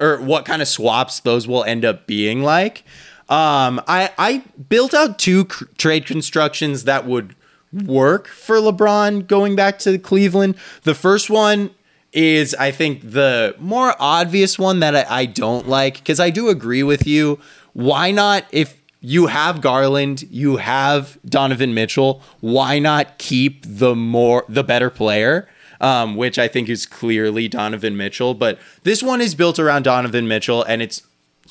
[0.00, 2.84] or what kind of swaps those will end up being like.
[3.28, 7.34] Um, I I built out two c- trade constructions that would
[7.72, 10.56] work for LeBron going back to Cleveland.
[10.82, 11.70] The first one
[12.12, 16.48] is I think the more obvious one that I, I don't like because I do
[16.48, 17.38] agree with you.
[17.72, 24.44] Why not if you have Garland, you have Donovan Mitchell, why not keep the more
[24.48, 25.48] the better player?
[25.82, 28.32] um, which I think is clearly Donovan Mitchell.
[28.32, 31.02] But this one is built around Donovan Mitchell, and it's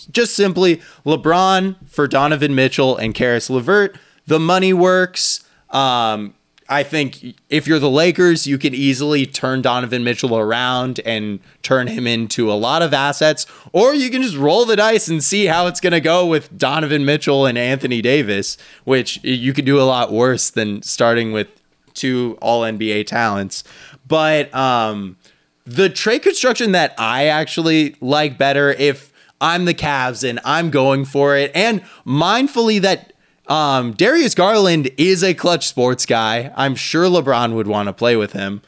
[0.09, 3.97] just simply LeBron for Donovan Mitchell and Caris LeVert.
[4.25, 5.43] The money works.
[5.71, 6.33] Um,
[6.71, 11.87] I think if you're the Lakers, you can easily turn Donovan Mitchell around and turn
[11.87, 15.47] him into a lot of assets, or you can just roll the dice and see
[15.47, 19.81] how it's going to go with Donovan Mitchell and Anthony Davis, which you could do
[19.81, 21.49] a lot worse than starting with
[21.93, 23.65] two all NBA talents.
[24.07, 25.17] But um,
[25.65, 31.03] the trade construction that I actually like better if I'm the Cavs and I'm going
[31.03, 33.10] for it, and mindfully that
[33.47, 36.51] um, Darius Garland is a Klutch Sports guy.
[36.55, 38.61] I'm sure LeBron would want to play with him.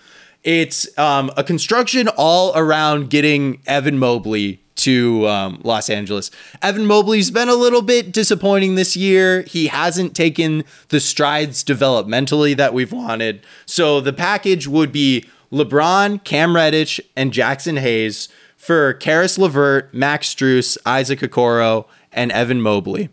[0.44, 6.32] It's um, a construction all around getting Evan Mobley to um, Los Angeles.
[6.62, 9.44] Evan Mobley's been a little bit disappointing this year.
[9.44, 13.46] He hasn't taken the strides developmentally that we've wanted.
[13.66, 20.34] So the package would be LeBron, Cam Reddish, and Jaxson Hayes for Caris LeVert, Max
[20.34, 23.10] Strus, Isaac Okoro, and Evan Mobley.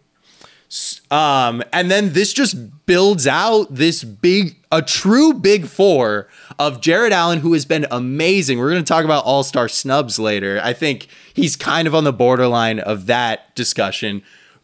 [1.11, 6.28] Um, and then this just builds out this big, a true big four
[6.59, 8.59] of Jarrett Allen, who has been amazing.
[8.59, 10.61] We're going to talk about all star snubs later.
[10.62, 14.22] I think he's kind of on the borderline of that discussion.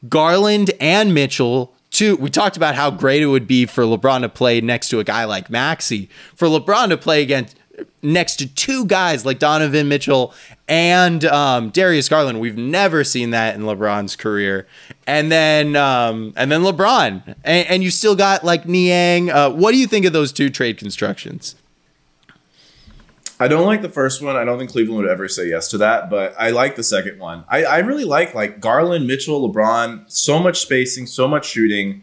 [0.09, 2.17] Garland and Mitchell, too.
[2.17, 5.05] We talked about how great it would be for LeBron to play next to a
[5.05, 7.57] guy like Maxey, for LeBron to play against
[8.03, 10.35] next to two guys like Donovan Mitchell
[10.69, 12.41] and um, Darius Garland.
[12.41, 14.67] We've never seen that in LeBron's career.
[15.07, 19.31] And then um, and then LeBron, and, and you still got like Niang.
[19.31, 21.55] Uh, what do you think of those two trade constructions?
[23.39, 24.35] I don't like the first one.
[24.35, 27.19] I don't think Cleveland would ever say yes to that, but I like the second
[27.19, 27.45] one.
[27.49, 30.11] I, I really like like Garland, Mitchell, LeBron.
[30.11, 32.03] So much spacing, so much shooting.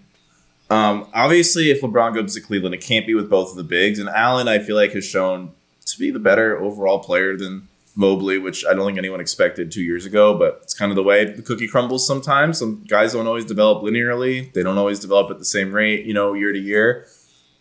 [0.70, 4.00] Um, obviously, if LeBron goes to Cleveland, it can't be with both of the bigs.
[4.00, 5.54] And Allen, I feel like, has shown
[5.94, 9.84] to be the better overall player than Mobley, which I don't think anyone expected two
[9.84, 10.38] years ago.
[10.38, 12.60] But it's kind of the way the cookie crumbles sometimes.
[12.60, 14.52] Some guys don't always develop linearly.
[14.54, 17.06] They don't always develop at the same rate, you know, year to year.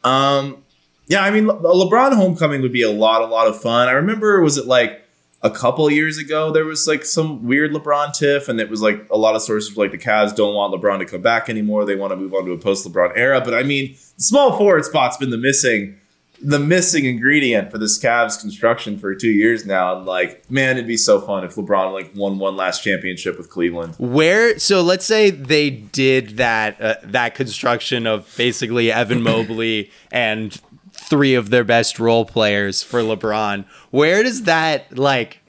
[0.05, 0.65] Um,
[1.07, 3.89] yeah, I mean, Le- LeBron homecoming would be a lot, a lot of fun.
[3.89, 5.03] I remember, was it like
[5.43, 6.51] a couple years ago?
[6.51, 9.77] There was like some weird LeBron tiff, and it was like a lot of sources
[9.77, 11.85] like the Cavs don't want LeBron to come back anymore.
[11.85, 13.41] They want to move on to a post LeBron era.
[13.41, 15.99] But I mean, the small forward spot's been the missing,
[16.43, 19.97] the missing ingredient for this Cavs construction for two years now.
[19.97, 23.49] And like, man, it'd be so fun if LeBron like won one last championship with
[23.49, 23.95] Cleveland.
[23.99, 30.61] Where so let's say they did that uh, that construction of basically Evan Mobley and
[30.93, 33.65] three of their best role players for LeBron.
[33.91, 35.41] Where does that like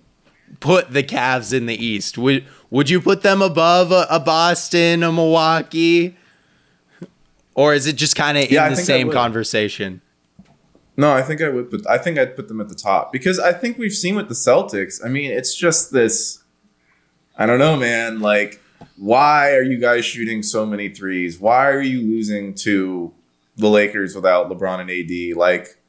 [0.59, 2.17] put the Cavs in the East?
[2.17, 6.17] Would would you put them above a, a Boston, a Milwaukee?
[7.55, 10.01] or is it just kind of Yeah, I in the same conversation?
[10.95, 11.87] No, I think I would put.
[11.87, 14.35] I think I'd put them at the top because I think we've seen with the
[14.35, 15.03] Celtics.
[15.03, 16.43] I mean, it's just this.
[17.35, 18.19] I don't know, man.
[18.19, 18.61] Like,
[18.97, 21.39] why are you guys shooting so many threes?
[21.39, 23.11] Why are you losing to
[23.55, 25.37] the Lakers without LeBron and AD?
[25.37, 25.79] Like,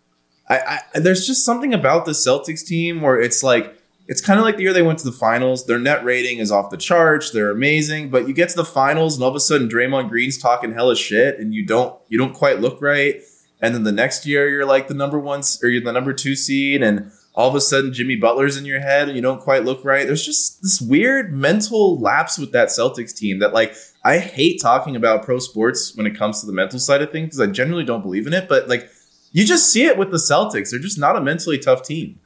[0.48, 4.44] I, I there's just something about the Celtics team where it's like it's kind of
[4.44, 5.66] like the year they went to the finals.
[5.66, 7.30] Their net rating is off the charts.
[7.30, 10.38] They're amazing, but you get to the finals and all of a sudden Draymond Green's
[10.38, 13.22] talking hella shit, and you don't you don't quite look right.
[13.64, 16.36] And then the next year you're like the number one or you're the number two
[16.36, 19.64] seed, and all of a sudden Jimmy Butler's in your head, and you don't quite
[19.64, 20.06] look right.
[20.06, 23.74] There's just this weird mental lapse with that Celtics team that like
[24.04, 27.28] I hate talking about pro sports when it comes to the mental side of things
[27.28, 28.90] because I generally don't believe in it, but like
[29.32, 30.70] you just see it with the Celtics.
[30.70, 32.20] They're just not a mentally tough team.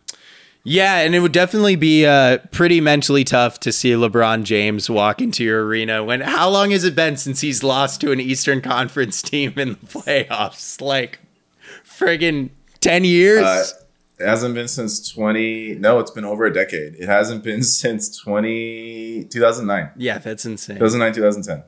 [0.64, 5.22] Yeah, and it would definitely be uh, pretty mentally tough to see LeBron James walk
[5.22, 6.04] into your arena.
[6.04, 9.70] When how long has it been since he's lost to an Eastern Conference team in
[9.70, 10.80] the playoffs?
[10.82, 11.20] Like,
[11.98, 13.42] friggin' ten years.
[13.42, 13.64] Uh,
[14.20, 18.16] it hasn't been since 20 no it's been over a decade it hasn't been since
[18.18, 20.76] 20 2009 yeah, that's insane.
[20.76, 21.62] 2009 2010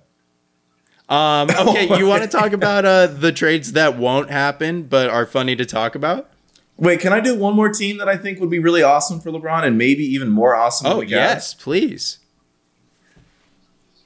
[1.08, 5.08] Um, okay, Oh you want to talk about uh, the trades that won't happen but
[5.10, 6.28] are funny to talk about?
[6.76, 9.30] wait can i do one more team that i think would be really awesome for
[9.30, 12.18] lebron and maybe even more awesome Oh yes, please.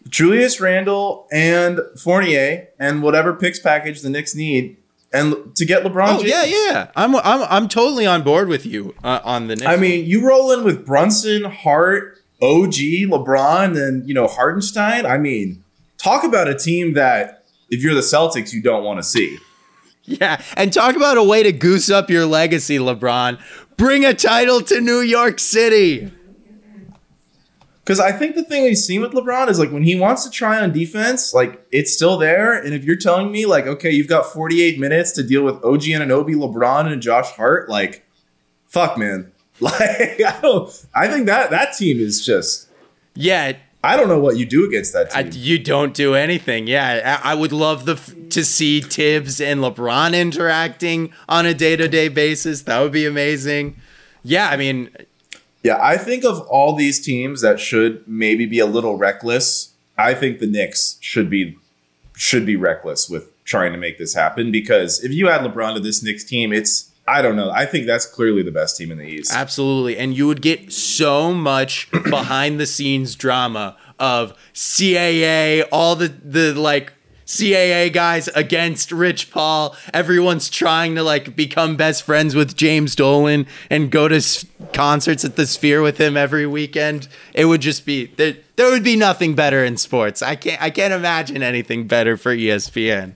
[0.08, 4.76] julius randle and fournier and whatever picks package the Knicks need
[5.14, 6.30] and to get lebron Oh James.
[6.30, 6.90] yeah, yeah.
[6.96, 9.56] I'm I'm I'm totally on board with you uh, on the.
[9.56, 9.66] Knicks.
[9.68, 12.74] I mean, you roll in with Brunson, Hart, OG,
[13.08, 15.06] LeBron, and you know Hartenstein.
[15.06, 15.62] I mean,
[15.98, 19.38] talk about a team that if you're the Celtics, you don't want to see.
[20.06, 23.38] Yeah, and talk about a way to goose up your legacy, LeBron.
[23.78, 26.12] Bring a title to New York City.
[27.84, 30.30] Because I think the thing we've seen with LeBron is like when he wants to
[30.30, 32.54] try on defense, like it's still there.
[32.54, 35.82] And if you're telling me like, okay, you've got 48 minutes to deal with OG
[35.82, 38.06] Anunoby, LeBron, and Josh Hart, like,
[38.66, 39.30] fuck, man.
[39.60, 40.86] Like, I don't.
[40.96, 42.68] I think that that team is just.
[43.14, 43.52] Yeah,
[43.84, 46.66] I don't know what you do against that I, you don't do anything.
[46.66, 51.54] Yeah, I, I would love the f- to see Thibs and LeBron interacting on a
[51.54, 52.62] day to day basis.
[52.62, 53.76] That would be amazing.
[54.24, 54.90] Yeah, I mean,
[55.64, 59.72] Yeah, I think of all these teams that should maybe be a little reckless.
[59.96, 61.56] I think the Knicks should be
[62.14, 65.80] should be reckless with trying to make this happen because if you add LeBron to
[65.80, 67.50] this Knicks team, it's I don't know.
[67.50, 69.32] I think that's clearly the best team in the East.
[69.32, 69.96] Absolutely.
[69.96, 76.52] And you would get so much behind the scenes drama of CAA, all the the
[76.52, 76.92] like
[77.26, 79.74] CAA guys against Rich Paul.
[79.92, 85.24] Everyone's trying to like become best friends with James Dolan and go to s- concerts
[85.24, 87.08] at the Sphere with him every weekend.
[87.32, 90.20] It would just be there there would be nothing better in sports.
[90.22, 93.14] I can't I can't imagine anything better for ESPN.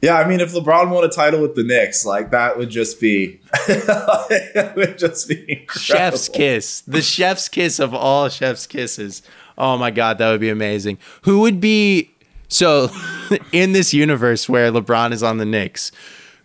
[0.00, 3.00] Yeah, I mean, if LeBron won a title with the Knicks, like that would just
[3.00, 5.80] be, it would just be incredible.
[5.80, 9.22] chef's kiss the chef's kiss of all chef's kisses
[9.58, 12.10] oh my god that would be amazing who would be
[12.48, 12.88] so
[13.52, 15.92] in this universe where lebron is on the knicks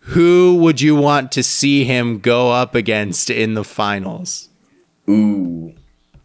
[0.02, 4.50] who would you want to see him go up against in the finals
[5.10, 5.74] Ooh,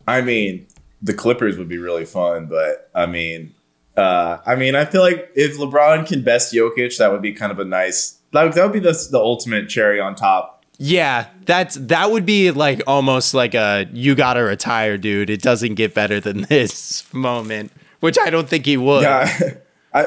[0.07, 0.67] I mean,
[1.01, 3.55] the Clippers would be really fun, but I mean,
[3.97, 7.51] uh, I mean, I feel like if LeBron can best Jokic, that would be kind
[7.51, 8.19] of a nice.
[8.33, 10.54] That would be the the ultimate cherry on top.
[10.87, 15.77] Yeah that's that would be like almost like a you gotta retire dude it doesn't
[15.77, 19.29] get better than this moment which i don't think he would Yeah,
[19.95, 20.07] I.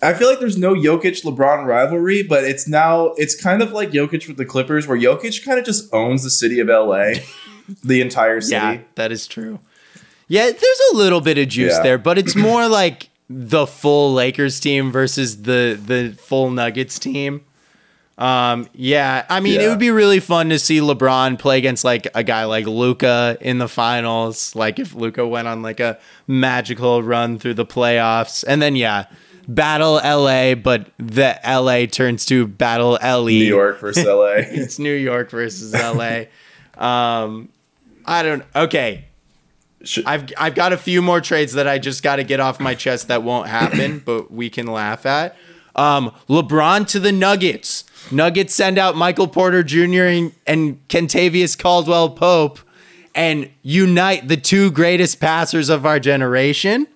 [0.00, 3.90] I feel like there's no Jokic LeBron rivalry, but it's now it's kind of like
[3.90, 7.14] Jokic with the Clippers, where Jokic kind of just owns the city of LA,
[7.82, 8.54] the entire city.
[8.54, 9.58] Yeah, that is true.
[10.28, 11.82] Yeah, there's a little bit of juice Yeah.
[11.82, 17.40] there, but it's more like the full Lakers team versus the the full Nuggets team.
[18.18, 22.08] Um, yeah, I mean, it would be really fun to see LeBron play against like
[22.16, 24.56] a guy like Luka in the finals.
[24.56, 29.04] Like if Luka went on like a magical run through the playoffs, and then yeah,
[29.46, 33.26] battle LA, but the LA turns to battle LE.
[33.26, 34.24] New York versus LA.
[34.38, 36.24] it's New York versus LA.
[36.76, 37.48] um,
[38.04, 38.42] I don't.
[38.56, 39.04] Okay,
[39.84, 42.58] Should- I've I've got a few more trades that I just got to get off
[42.58, 45.36] my chest that won't happen, but we can laugh at.
[45.76, 47.84] Um, LeBron to the Nuggets.
[48.10, 50.30] Nuggets send out Michael Porter Jr.
[50.46, 52.58] and, Kentavious Caldwell Pope
[53.14, 56.86] and unite the two greatest passers of our generation.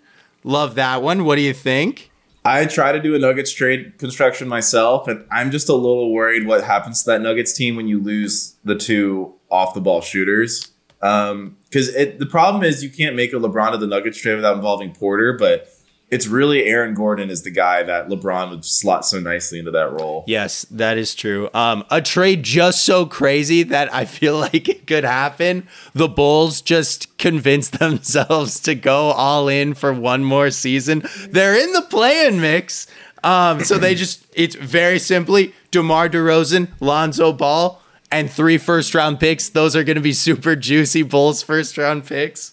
[0.44, 1.24] Love that one.
[1.24, 2.10] What do you think?
[2.44, 6.46] I try to do a Nuggets trade construction myself, and I'm just a little worried
[6.46, 10.72] what happens to that Nuggets team when you lose the two off the ball shooters.
[11.02, 14.36] Um, because it the problem is you can't make a LeBron to the Nuggets trade
[14.36, 15.68] without involving Porter, but
[16.12, 19.90] it's really Aaron Gordon is the guy that LeBron would slot so nicely into that
[19.92, 20.24] role.
[20.26, 21.48] Yes, that is true.
[21.54, 25.66] Um, a trade just so crazy that I feel like it could happen.
[25.94, 31.02] The Bulls just convinced themselves to go all in for one more season.
[31.30, 32.86] They're in the play-in mix.
[33.24, 39.18] Um, so they just it's very simply DeMar DeRozan, Lonzo Ball, and three first round
[39.18, 39.48] picks.
[39.48, 42.52] Those are gonna be super juicy Bulls first round picks.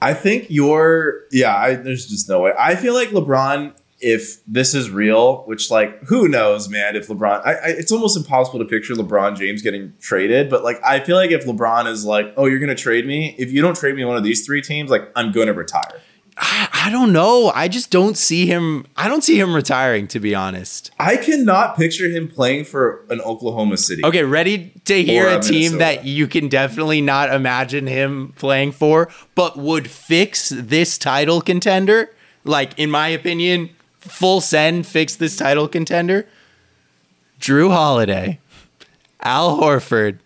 [0.00, 2.52] I think you're, yeah, I, there's just no way.
[2.58, 7.44] I feel like LeBron, if this is real, which, like, who knows, man, if LeBron,
[7.44, 11.16] I, I, it's almost impossible to picture LeBron James getting traded, but, like, I feel
[11.16, 13.96] like if LeBron is like, oh, you're going to trade me, if you don't trade
[13.96, 16.00] me one of these three teams, like, I'm going to retire.
[16.40, 17.50] I, I don't know.
[17.54, 18.86] I just don't see him.
[18.96, 20.90] I don't see him retiring, to be honest.
[20.98, 24.04] I cannot picture him playing for an Oklahoma City.
[24.04, 25.78] Okay, ready to hear a team Minnesota.
[25.78, 32.10] that you can definitely not imagine him playing for, but would fix this title contender?
[32.44, 36.26] Like, in my opinion, full send fix this title contender.
[37.40, 38.40] Jrue Holiday,
[39.20, 40.18] Al Horford,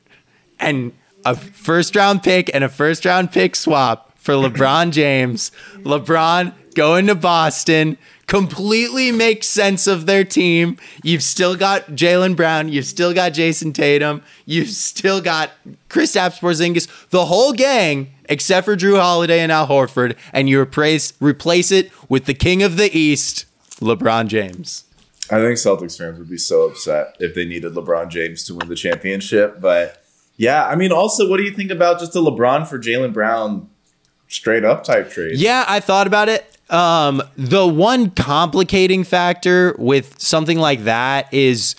[0.60, 0.92] and
[1.24, 5.50] a first round pick and a first round pick swap for LeBron James.
[5.78, 10.78] LeBron going to Boston completely makes sense of their team.
[11.02, 12.68] You've still got Jaylen Brown.
[12.68, 14.22] You've still got Jayson Tatum.
[14.46, 15.50] You've still got
[15.88, 16.88] Chris Porzingis.
[17.10, 21.90] The whole gang, except for Jrue Holiday and Al Horford, and you replace replace it
[22.08, 23.44] with the king of the East,
[23.80, 24.84] LeBron James.
[25.30, 28.68] I think Celtics fans would be so upset if they needed LeBron James to win
[28.68, 29.60] the championship.
[29.60, 30.04] But
[30.36, 33.68] yeah, I mean, also, what do you think about just a LeBron for Jaylen Brown
[34.32, 35.36] straight up type trade?
[35.38, 36.44] Yeah, I thought about it.
[36.70, 41.76] Um, the one complicating factor with something like that is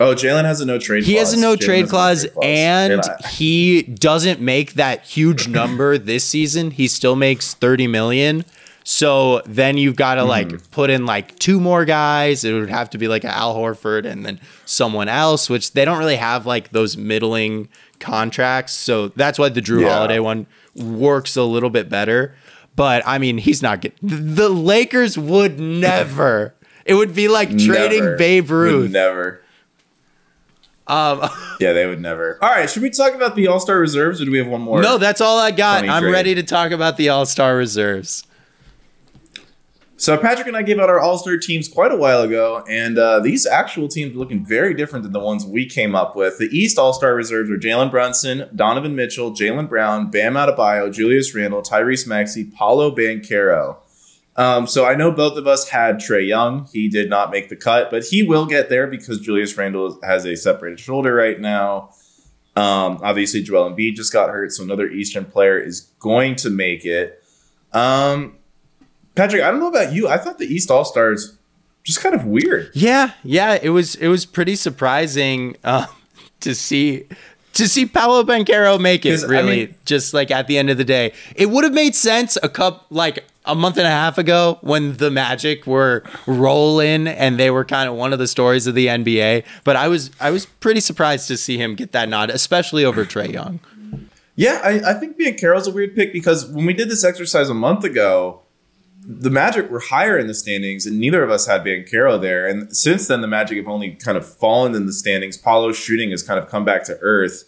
[0.00, 1.04] Oh, Jaylen has a no trade.
[1.04, 1.30] he clause.
[1.32, 6.24] has a no Jaylen trade clause, trade and he doesn't make that huge number this
[6.24, 6.70] season.
[6.72, 8.44] He still makes 30 million.
[8.84, 12.42] So then you've got to like put in like two more guys.
[12.44, 15.98] It would have to be like Al Horford and then someone else, which they don't
[15.98, 17.68] really have like those middling
[18.00, 18.72] contracts.
[18.72, 19.94] So that's why the Jrue Yeah.
[19.94, 20.46] Holiday one
[20.76, 22.34] works a little bit better.
[22.74, 23.92] But I mean, he's not good.
[24.02, 26.54] The Lakers would never.
[26.84, 28.16] It would be like trading Never.
[28.16, 28.90] Babe Would Ruth.
[28.90, 29.42] never.
[30.86, 31.28] Um,
[31.60, 32.38] Yeah, they would never.
[32.42, 34.62] All right, should we talk about the All Star reserves, or do we have one
[34.62, 34.82] more?
[34.82, 35.88] No, that's all I got.
[35.88, 36.10] I'm trade.
[36.12, 38.24] ready to talk about the All Star reserves.
[40.02, 42.98] So Patrick and I gave out our All Star teams quite a while ago, and
[42.98, 46.38] uh, these actual teams are looking very different than the ones we came up with.
[46.38, 51.32] The East All Star reserves are Jalen Brunson, Donovan Mitchell, Jaylen Brown, Bam Adebayo, Julius
[51.36, 53.76] Randle, Tyrese Maxey, Paolo Banchero.
[54.34, 56.68] Um, so I know both of us had Trae Young.
[56.72, 60.26] He did not make the cut, but he will get there because Julius Randle has
[60.26, 61.90] a separated shoulder right now.
[62.56, 66.84] Um, obviously, Joel Embiid just got hurt, so another Eastern player is going to make
[66.84, 67.22] it.
[67.72, 68.38] Um,
[69.14, 70.08] Patrick, I don't know about you.
[70.08, 71.36] I thought the East All Stars
[71.84, 72.70] just kind of weird.
[72.74, 75.86] Yeah, yeah, it was it was pretty surprising uh,
[76.40, 77.04] to see
[77.54, 79.10] to see Paolo Banchero make it.
[79.10, 81.74] 'Cause, I Really, mean- just like at the end of the day, it would have
[81.74, 86.04] made sense a cup like a month and a half ago when the Magic were
[86.26, 89.44] rolling and they were kind of one of the stories of the NBA.
[89.64, 93.04] But I was I was pretty surprised to see him get that nod, especially over
[93.04, 93.60] Trae Young.
[94.36, 97.54] Yeah, I, I think Banchero's a weird pick because when we did this exercise a
[97.54, 98.40] month ago,
[99.04, 102.46] the Magic were higher in the standings, and neither of us had Banchero there.
[102.46, 105.36] And since then, the Magic have only kind of fallen in the standings.
[105.36, 107.44] Paolo's shooting has kind of come back to earth.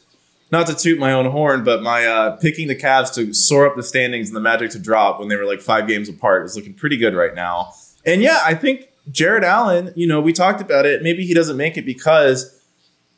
[0.50, 3.76] Not to toot my own horn, but my uh, picking the Cavs to soar up
[3.76, 6.57] the standings and the Magic to drop when they were like five games apart is
[6.57, 7.72] looking pretty good right now.
[8.05, 11.02] And yeah, I think Jarrett Allen, you know, we talked about it.
[11.02, 12.61] Maybe he doesn't make it because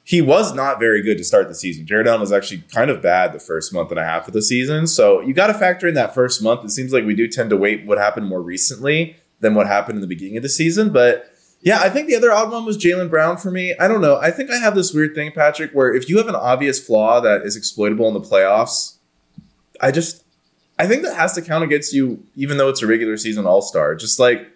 [0.06, 1.84] he was not very good to start the season.
[1.84, 4.40] Jarrett Allen was actually kind of bad the first month and a half of the
[4.40, 4.86] season.
[4.86, 6.64] So you got to factor in that first month.
[6.64, 9.96] It seems like we do tend to weight what happened more recently than what happened
[9.96, 10.92] in the beginning of the season.
[10.92, 11.28] But
[11.60, 13.74] yeah, I think the other odd one was Jaylen Brown for me.
[13.80, 14.16] I don't know.
[14.16, 17.20] I think I have this weird thing, Patrick, where if you have an obvious flaw
[17.22, 18.98] that is exploitable in the playoffs,
[19.80, 20.22] I just
[20.78, 23.60] I think that has to count against you, even though it's a regular season all
[23.60, 23.96] star.
[23.96, 24.52] Just like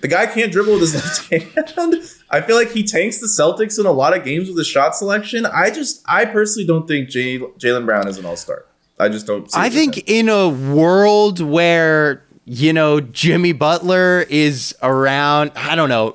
[0.00, 0.94] the guy can't dribble with his
[1.30, 2.02] left hand.
[2.30, 4.94] I feel like he tanks the Celtics in a lot of games with his shot
[4.94, 5.46] selection.
[5.46, 8.64] I just, I personally don't think Jay- Jaylen Brown is an all star.
[8.98, 9.50] I just don't.
[9.50, 10.04] See I think him.
[10.06, 16.14] in a world where you know Jimmy Butler is around, I don't know.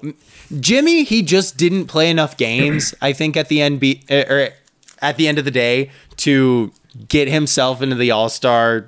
[0.60, 2.94] Jimmy, he just didn't play enough games.
[3.02, 4.50] I think at the end, be, er, er,
[5.02, 6.72] at the end of the day, to
[7.08, 8.86] get himself into the All Star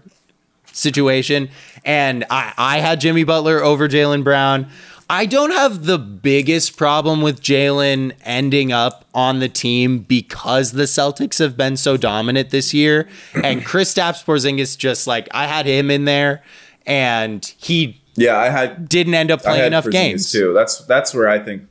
[0.71, 1.49] situation.
[1.87, 4.67] And I, I had Jimmy Butler over Jaylen Brown.
[5.09, 10.83] I don't have the biggest problem with Jaylen ending up on the team because the
[10.83, 13.07] Celtics have been so dominant this year.
[13.33, 16.43] And Kristaps Porzingis just like I had him in there.
[16.85, 20.31] and he Yeah, I had didn't end up playing enough Porzingis games.
[20.31, 20.51] too.
[20.53, 21.63] That's that's where I think.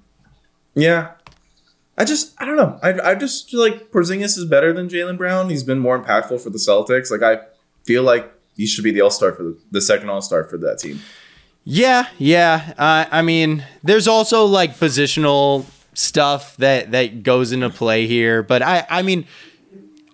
[0.74, 1.10] Yeah,
[1.98, 2.78] I just I don't know.
[2.82, 5.50] I I just feel like Porzingis is better than Jaylen Brown.
[5.50, 7.10] He's been more impactful for the Celtics.
[7.10, 7.42] Like I
[7.84, 10.56] feel like he should be the All Star for the, the second All Star for
[10.58, 11.00] that team.
[11.64, 12.74] Yeah, yeah.
[12.78, 18.62] Uh, I mean, there's also like positional stuff that that goes into play here, but
[18.62, 19.26] I I mean.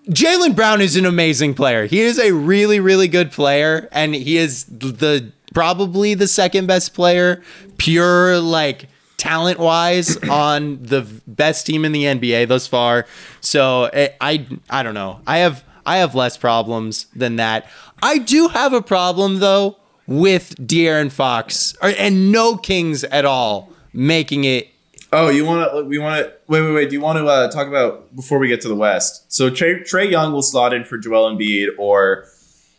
[0.09, 1.87] Jaylen Brown is an amazing player.
[1.87, 6.93] He is a really, really good player, and he is the probably the second best
[6.93, 7.41] player,
[7.79, 13.07] pure like talent wise, on the best team in the NBA thus far.
[13.41, 15.21] So eh, I, I don't know.
[15.27, 17.69] I have I have less problems than that.
[18.03, 19.77] I do have a problem though
[20.07, 24.73] with De'Aaron Fox or, and no Kings at all making it
[25.15, 25.85] Oh, you want to?
[25.85, 26.33] We want to.
[26.47, 26.89] Wait, wait, wait.
[26.89, 29.31] Do you want to uh, talk about before we get to the West?
[29.31, 32.27] So Trae, Trae Young will slot in for Joel Embiid or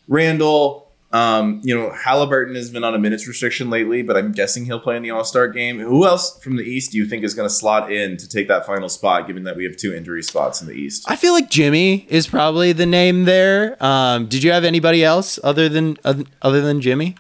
[0.08, 0.83] Randle.
[1.14, 4.80] Um, you know, Halliburton has been on a minutes restriction lately, but I'm guessing he'll
[4.80, 5.80] play in the All Star game.
[5.80, 8.48] Who else from the East do you think is going to slot in to take
[8.48, 9.28] that final spot?
[9.28, 11.06] Given that we have two injury spots in the East.
[11.08, 13.78] I feel like Jimmy is probably the name there.
[13.80, 17.16] Um, did you have anybody else other than other than Jimmy?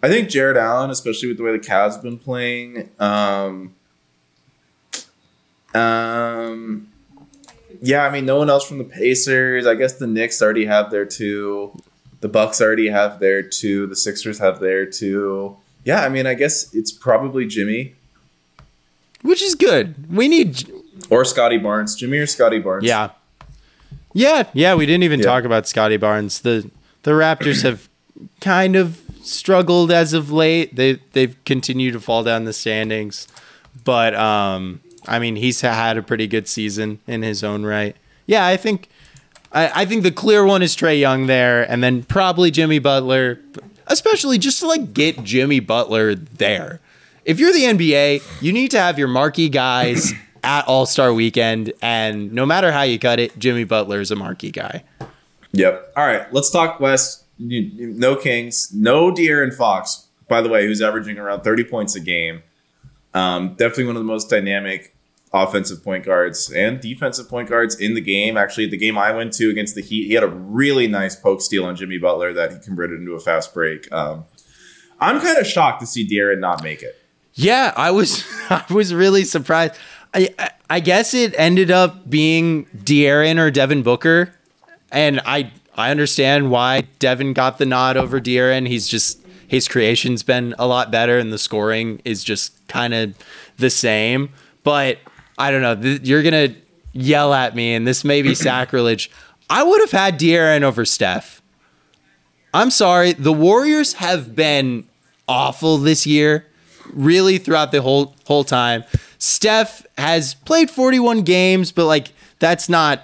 [0.00, 2.90] I think Jarrett Allen, especially with the way the Cavs have been playing.
[3.00, 3.74] Um,
[5.74, 6.92] um,
[7.80, 9.66] yeah, I mean, no one else from the Pacers.
[9.66, 11.76] I guess the Knicks already have their two.
[12.24, 13.86] The Bucks already have their two.
[13.86, 15.58] The Sixers have their two.
[15.84, 17.96] Yeah, I mean, I guess it's probably Jimmy
[19.20, 20.10] Which is good.
[20.10, 20.72] We need
[21.10, 21.94] or Scottie Barnes.
[21.94, 22.82] Jimmy or Scottie Barnes.
[22.84, 23.10] Yeah.
[24.14, 25.26] Yeah, yeah, we didn't even Yeah.
[25.26, 26.40] talk about Scottie Barnes.
[26.40, 26.70] The
[27.02, 27.90] the Raptors have
[28.40, 30.76] kind of struggled as of late.
[30.76, 33.28] They they've continued to fall down the standings.
[33.84, 37.94] But um I mean, he's had a pretty good season in his own right.
[38.26, 38.88] Yeah, I think
[39.54, 43.38] I, I think the clear one is Trae Young there, and then probably Jimmy Butler,
[43.86, 46.80] especially just to like get Jimmy Butler there.
[47.24, 51.72] If you're the NBA, you need to have your marquee guys at All Star Weekend,
[51.80, 54.82] and no matter how you cut it, Jimmy Butler is a marquee guy.
[55.52, 55.92] Yep.
[55.96, 57.22] All right, let's talk West.
[57.38, 60.06] No Kings, no De'Aaron Fox.
[60.28, 62.42] By the way, who's averaging around thirty points a game.
[63.12, 64.93] Um, definitely one of the most dynamic
[65.34, 68.36] offensive point guards and defensive point guards in the game.
[68.36, 71.42] Actually, the game I went to against the Heat, he had a really nice poke
[71.42, 73.92] steal on Jimmy Butler that he converted into a fast break.
[73.92, 74.24] Um,
[75.00, 76.96] I'm kind of shocked to see De'Aaron not make it.
[77.34, 79.74] Yeah, I was I was really surprised.
[80.14, 84.32] I I- I guess it ended up being De'Aaron or Devin Booker,
[84.90, 88.66] and I I understand why Devin got the nod over De'Aaron.
[88.66, 93.14] He's just his creation's been a lot better, and the scoring is just kind of
[93.58, 94.30] the same.
[94.62, 94.98] But
[95.38, 95.74] I don't know.
[95.76, 96.54] Th- you're gonna
[96.92, 99.10] yell at me, and this may be sacrilege.
[99.50, 101.42] I would have had De'Aaron over Steph.
[102.52, 103.12] I'm sorry.
[103.12, 104.86] The Warriors have been
[105.26, 106.46] awful this year,
[106.92, 108.84] really throughout the whole whole time.
[109.18, 113.02] Steph has played 41 games, but like that's not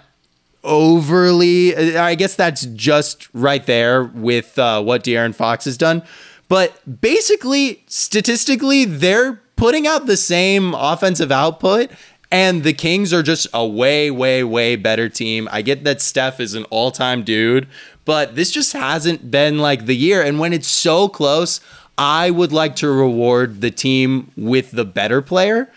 [0.63, 1.97] overly.
[1.97, 6.03] I guess that's just right there with uh, what De'Aaron Fox has done.
[6.49, 11.91] But basically, statistically, they're putting out the same offensive output.
[12.31, 15.49] And the Kings are just a way, way, way better team.
[15.51, 17.67] I get that Steph is an all time dude,
[18.05, 20.23] but this just hasn't been like the year.
[20.23, 21.61] And when it's so close,
[21.99, 25.71] I would like to reward the team with the better player.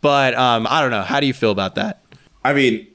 [0.00, 1.02] But um, I don't know.
[1.02, 2.00] How do you feel about that?
[2.44, 2.86] I mean,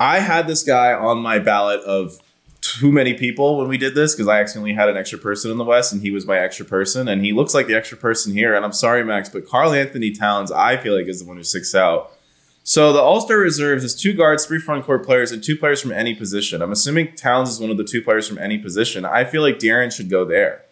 [0.00, 2.18] I had this guy on my ballot of
[2.78, 5.58] too many people when we did this because I accidentally had an extra person in
[5.58, 8.32] the West and he was my extra person and he looks like the extra person
[8.32, 8.54] here.
[8.54, 11.42] And I'm sorry, Max, but Karl Anthony Towns, I feel like is the one who
[11.42, 12.12] sticks out.
[12.64, 15.80] So the All Star reserves is two guards, three front court players, and two players
[15.80, 16.60] from any position.
[16.62, 19.04] I'm assuming Towns is one of the two players from any position.
[19.04, 20.62] I feel like De'Aaron should go there.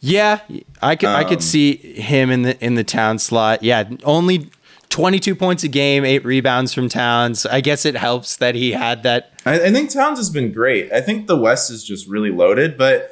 [0.00, 0.40] Yeah,
[0.82, 3.62] I could I Um, could see him in the in the town slot.
[3.62, 4.50] Yeah, only
[4.94, 7.44] 22 points a game, eight rebounds from Towns.
[7.46, 9.32] I guess it helps that he had that.
[9.44, 10.92] I, I think Towns has been great.
[10.92, 13.10] I think the West is just really loaded, but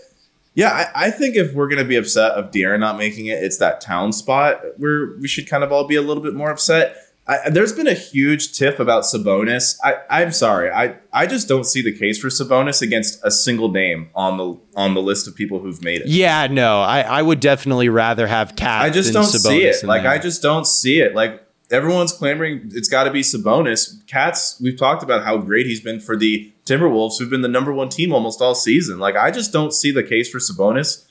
[0.55, 3.59] yeah, I, I think if we're gonna be upset of De'Aaron not making it, it's
[3.59, 6.97] that town spot where we should kind of all be a little bit more upset.
[7.27, 9.77] I, there's been a huge tiff about Sabonis.
[9.83, 13.73] I, I'm sorry, I, I just don't see the case for Sabonis against a single
[13.73, 16.07] name on the on the list of people who've made it.
[16.07, 18.83] Yeah, no, I, I would definitely rather have KAT.
[18.83, 19.87] I just than don't see Sabonis it.
[19.89, 20.13] Like there.
[20.13, 21.17] I just don't see it.
[21.17, 21.43] Like
[21.73, 24.07] everyone's clamoring it's got to be Sabonis.
[24.07, 27.73] KAT's, we've talked about how great he's been for the Timberwolves, who've been the number
[27.73, 28.99] one team almost all season.
[28.99, 31.07] Like I just don't see the case for Sabonis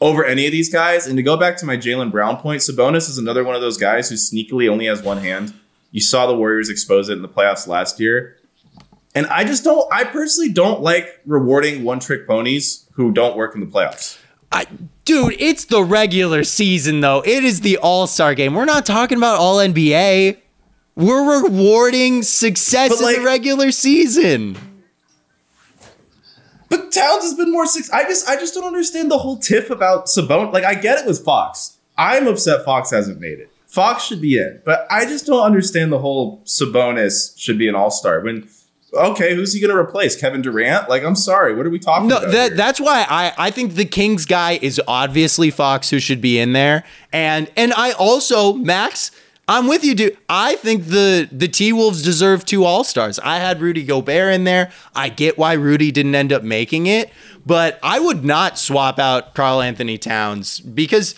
[0.00, 1.06] over any of these guys.
[1.06, 3.76] And to go back to my Jaylen Brown point, Sabonis is another one of those
[3.76, 5.52] guys who sneakily only has one hand.
[5.90, 8.36] You saw the Warriors expose it in the playoffs last year.
[9.14, 13.54] And I just don't I personally don't like rewarding one trick ponies who don't work
[13.54, 14.18] in the playoffs.
[14.52, 14.66] I,
[15.06, 17.22] dude, it's the regular season though.
[17.24, 18.52] It is the All Star game.
[18.52, 20.36] We're not talking about All NBA.
[20.94, 24.56] We're rewarding success But, in like- the regular season.
[26.68, 27.88] But Towns has been more six.
[27.90, 30.52] I just I just don't understand the whole tiff about Sabonis.
[30.52, 31.78] Like I get it with Fox.
[31.96, 33.50] I'm upset Fox hasn't made it.
[33.68, 37.74] Fox should be in, but I just don't understand the whole Sabonis should be an
[37.74, 38.20] All Star.
[38.20, 38.48] When
[38.94, 40.18] okay, who's he going to replace?
[40.18, 40.88] Kevin Durant?
[40.88, 42.32] Like I'm sorry, what are we talking No, about?
[42.32, 42.56] that here?
[42.56, 46.52] that's why I I think the Kings guy is obviously Fox who should be in
[46.52, 49.10] there, and and I also Max.
[49.48, 50.18] I'm with you, dude.
[50.28, 53.20] I think the the T Wolves deserve two All Stars.
[53.20, 54.72] I had Rudy Gobert in there.
[54.94, 57.10] I get why Rudy didn't end up making it,
[57.46, 61.14] but I would not swap out Karl Anthony Towns because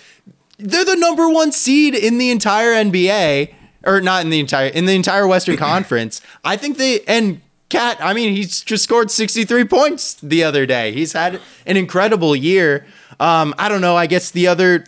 [0.59, 3.55] they're the number one seed in the entire NBA,
[3.85, 6.21] or not in the entire in the entire Western Conference.
[6.45, 7.99] I think they and KAT.
[8.01, 10.93] I mean, he's just scored 63 points the other day.
[10.93, 12.87] He's had an incredible year.
[13.21, 13.97] Um, I don't know.
[13.97, 14.85] I guess the other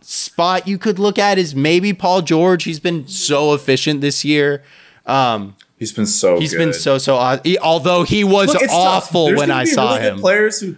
[0.00, 2.64] spot you could look at is maybe Paul George.
[2.64, 4.62] He's been so efficient this year.
[5.06, 6.58] Um, he's been so he's good.
[6.58, 7.16] been so so.
[7.16, 10.20] aw- he- although he was Look, awful when I be saw really good him.
[10.20, 10.76] Players who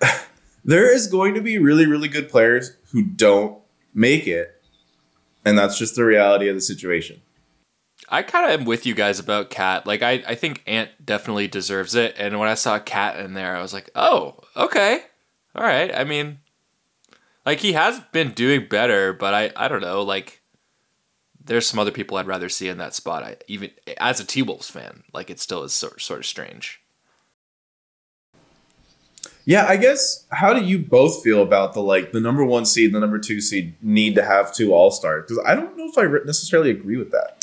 [0.64, 3.58] there is going to be really really good players who don't
[3.94, 4.60] make it,
[5.44, 7.20] and that's just the reality of the situation.
[8.10, 9.86] I kind of am with you guys about KAT.
[9.86, 12.14] Like, I, I think Ant definitely deserves it.
[12.16, 15.02] And when I saw KAT in there, I was like, oh, okay.
[15.54, 15.94] All right.
[15.94, 16.38] I mean,
[17.44, 20.02] like, he has been doing better, but I, I don't know.
[20.02, 20.40] Like,
[21.44, 23.22] there's some other people I'd rather see in that spot.
[23.22, 26.80] I even as a T Wolves fan, like, it still is sort, sort of strange.
[29.48, 32.88] Yeah, I guess how do you both feel about the like the number one seed,
[32.88, 35.24] and the number two seed need to have two all stars?
[35.26, 37.37] Because I don't know if I necessarily agree with that.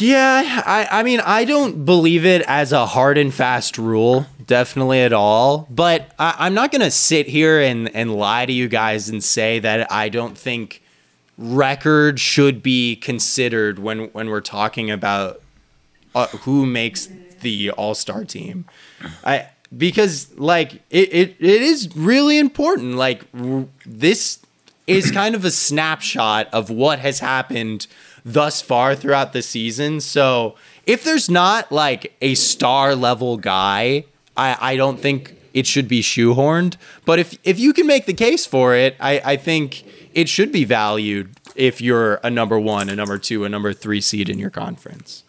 [0.00, 5.00] Yeah, I, I mean, I don't believe it as a hard and fast rule, definitely
[5.02, 5.68] at all.
[5.70, 9.22] But I, I'm not going to sit here and, and lie to you guys and
[9.22, 10.82] say that I don't think
[11.38, 15.42] record should be considered when, when we're talking about
[16.14, 17.08] uh, who makes
[17.40, 18.64] the all star team.
[19.24, 22.94] I because like it, it, it is really important.
[22.94, 24.38] Like r- this
[24.86, 27.86] is kind of a snapshot of what has happened
[28.24, 30.00] thus far throughout the season.
[30.00, 30.56] So
[30.86, 34.04] if there's not like a star level guy,
[34.36, 36.76] I, I don't think it should be shoehorned.
[37.04, 40.52] But if if you can make the case for it, I, I think it should
[40.52, 44.38] be valued if you're a number one, a number two, a number three seed in
[44.38, 45.22] your conference.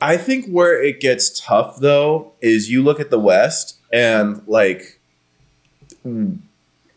[0.00, 5.00] I think where it gets tough though is you look at the West and like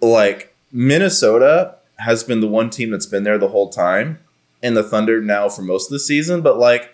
[0.01, 4.20] like Minnesota has been the one team that's been there the whole time
[4.62, 6.93] and the Thunder now for most of the season, but like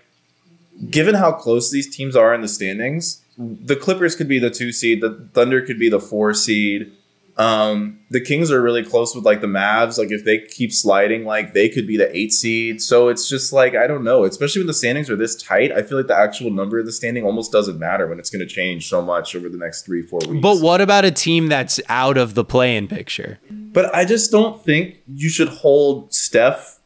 [0.90, 4.72] given how close these teams are in the standings, the Clippers could be the 2
[4.72, 6.92] seed, the Thunder could be the 4 seed.
[7.36, 9.98] Um, the Kings are really close with like the Mavs.
[9.98, 12.80] Like if they keep sliding, like they could be the eight seed.
[12.80, 14.24] So it's just like I don't know.
[14.24, 16.92] Especially when the standings are this tight, I feel like the actual number of the
[16.92, 20.04] standing almost doesn't matter when it's going to change so much over the next three
[20.04, 20.44] four weeks.
[20.44, 23.40] But what about a team that's out of the play-in picture?
[23.50, 26.82] But I just don't think you should hold Steph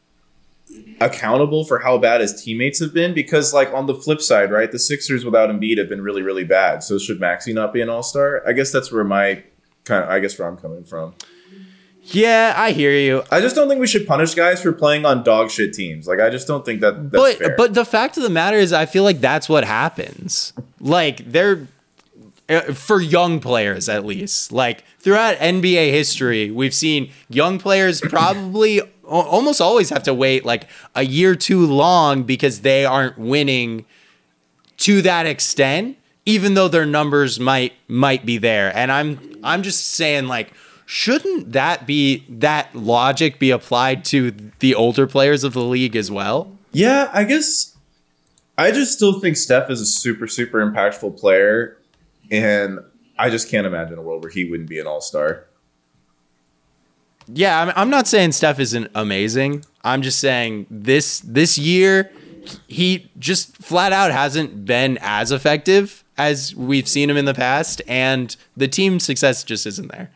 [1.00, 4.70] accountable for how bad his teammates have been because, like, on the flip side, right,
[4.70, 6.82] the Sixers without Embiid have been really, really bad.
[6.82, 8.42] So should Maxey not be an All Star?
[8.46, 9.42] I guess that's where my
[9.84, 11.14] kind of, I guess where I'm coming from.
[12.10, 13.22] Yeah, I hear you.
[13.30, 16.06] I just don't think we should punish guys for playing on dog shit teams.
[16.06, 17.54] Like, I just don't think that that's but fair.
[17.56, 20.54] but the fact of the matter is, I feel like that's what happens.
[20.80, 21.66] Like they're
[22.48, 24.52] uh, for young players at least.
[24.52, 30.68] Like throughout NBA history, we've seen young players probably almost always have to wait like
[30.94, 33.84] a year too long because they aren't winning
[34.76, 35.96] to that extent
[36.26, 40.52] even though their numbers might might be there and i'm i'm just saying like
[40.84, 46.10] shouldn't that be that logic be applied to the older players of the league as
[46.10, 47.76] well yeah, I guess
[48.56, 51.78] I just still think Steph is a super, super impactful player.
[52.30, 52.80] And
[53.18, 55.46] I just can't imagine a world where he wouldn't be an All Star.
[57.28, 62.10] Yeah I'm, I'm not saying steph isn't amazing i'm just saying this this year
[62.66, 67.82] he just flat out hasn't been as effective as we've seen him in the past
[67.86, 70.10] and the team success just isn't there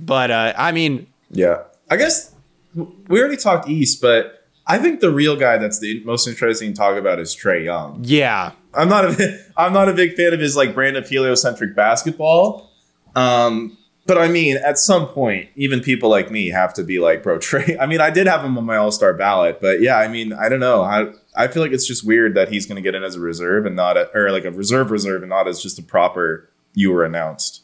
[0.00, 1.62] but uh, i mean Yeah.
[1.90, 2.34] I guess
[2.74, 6.76] we already talked East, but I think the real guy that's the most interesting to
[6.78, 8.00] talk about is Trae Young.
[8.02, 11.74] yeah I'm not a I'm not a big fan of his like brand of heliocentric
[11.76, 12.70] basketball.
[13.14, 13.76] Um,
[14.06, 17.38] but I mean, at some point, even people like me have to be like, bro,
[17.40, 17.76] Trae.
[17.80, 20.32] I mean, I did have him on my All Star ballot, but yeah, I mean,
[20.32, 20.82] I don't know.
[20.82, 23.20] I I feel like it's just weird that he's going to get in as a
[23.20, 26.48] reserve and not a, or like a reserve reserve and not as just a proper
[26.74, 27.62] you were announced.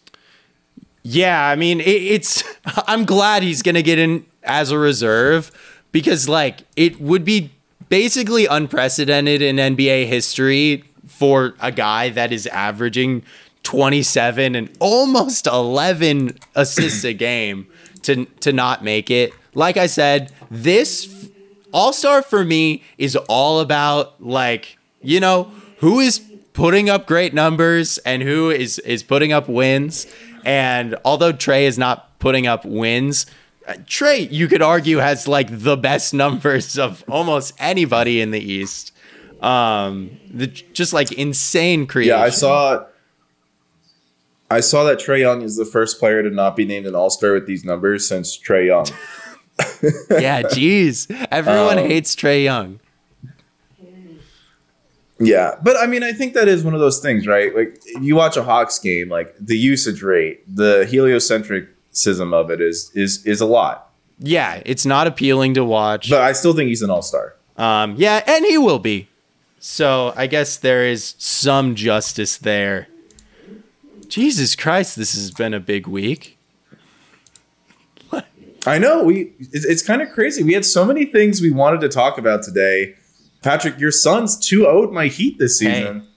[1.02, 2.44] Yeah, I mean, it, it's.
[2.86, 5.50] I'm glad he's gonna get in as a reserve
[5.90, 7.50] because, like, it would be
[7.88, 13.22] basically unprecedented in NBA history for a guy that is averaging
[13.68, 17.66] 27 and almost 11 assists a game
[18.00, 19.30] to to not make it.
[19.52, 21.30] Like I said, this
[21.70, 26.18] All Star for me is all about like you know who is
[26.54, 30.06] putting up great numbers and who is is putting up wins.
[30.46, 33.26] And although Trae is not putting up wins,
[33.84, 38.94] Trae, you could argue has like the best numbers of almost anybody in the East.
[39.42, 42.16] Um, the, just like insane creation.
[42.16, 42.86] Yeah, I saw.
[44.50, 47.10] I saw that Trae Young is the first player to not be named an All
[47.10, 48.86] Star with these numbers since Trae Young.
[50.22, 51.10] yeah, jeez.
[51.30, 52.80] Everyone Um, hates Trae Young.
[55.20, 57.54] Yeah, but I mean, I think that is one of those things, right?
[57.54, 62.60] Like, if you watch a Hawks game, like the usage rate, the heliocentricism of it
[62.60, 63.90] is is is a lot.
[64.20, 66.08] Yeah, it's not appealing to watch.
[66.08, 67.34] But I still think he's an All Star.
[67.56, 69.08] Um, yeah, and he will be.
[69.58, 72.86] So I guess there is some justice there.
[74.08, 76.38] Jesus Christ, this has been a big week.
[78.66, 79.32] I know we.
[79.38, 80.42] It's, it's kind of crazy.
[80.42, 82.94] We had so many things we wanted to talk about today.
[83.42, 85.80] Patrick, your Suns 2 0'd my Heat this Hey.
[85.80, 86.08] season.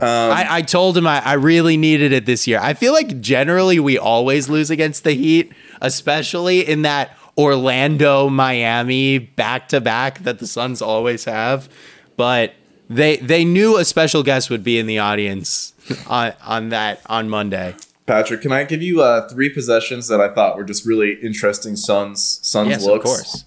[0.00, 2.60] Um, I, I told him I, I really needed it this year.
[2.62, 9.18] I feel like generally we always lose against the Heat, especially in that Orlando Miami
[9.18, 11.68] back to back that the Suns always have.
[12.16, 12.52] But
[12.88, 15.72] they they knew a special guest would be in the audience
[16.06, 17.74] on on that on Monday.
[18.06, 21.76] Patrick, can I give you uh, three possessions that I thought were just really interesting
[21.76, 23.04] Suns Suns yes, looks?
[23.04, 23.44] of course.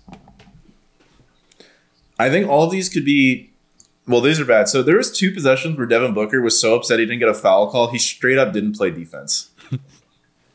[2.20, 3.50] I think all these could be.
[4.08, 4.68] Well, these are bad.
[4.68, 7.34] So there was two possessions where Devin Booker was so upset he didn't get a
[7.34, 7.92] foul call.
[7.92, 9.50] He straight up didn't play defense.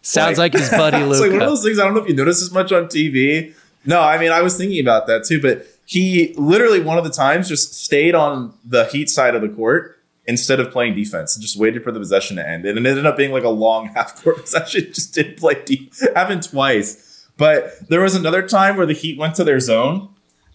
[0.02, 1.78] Sounds like, his buddy it's like one of those things.
[1.80, 3.54] I don't know if you notice as much on TV.
[3.84, 7.10] No, I mean I was thinking about that too, but he literally one of the
[7.10, 11.42] times just stayed on the Heat side of the court instead of playing defense and
[11.42, 12.66] just waited for the possession to end.
[12.66, 14.92] And it ended up being like a long half court possession.
[14.92, 15.94] Just didn't play deep.
[16.14, 17.28] Happened twice.
[17.38, 20.10] But there was another time where the Heat went to their zone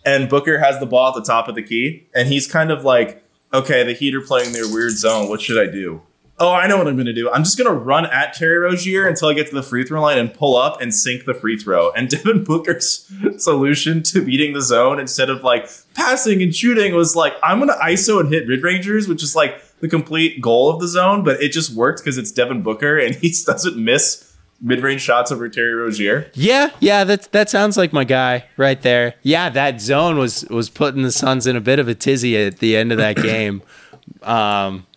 [0.06, 2.84] and Booker has the ball at the top of the key, and he's kind of
[2.84, 3.24] like,
[3.54, 5.30] okay, the Heat are playing their weird zone.
[5.30, 6.02] What should I do?
[6.42, 7.30] Oh, I know what I'm going to do.
[7.30, 10.02] I'm just going to run at Terry Rozier until I get to the free throw
[10.02, 11.92] line and pull up and sink the free throw.
[11.92, 17.16] And Devin Booker's solution to beating the zone instead of like passing and shooting was
[17.16, 20.72] like, I'm going to ISO and hit mid rangers, which is like the complete goal
[20.72, 24.36] of the zone, but it just worked because it's Devin Booker and he doesn't miss
[24.60, 26.32] mid range shots over Terry Rozier.
[26.34, 29.14] Yeah, yeah, that that sounds like my guy right there.
[29.22, 32.58] Yeah, that zone was was putting the Suns in a bit of a tizzy at
[32.58, 33.62] the end of that game.
[34.24, 34.88] Um,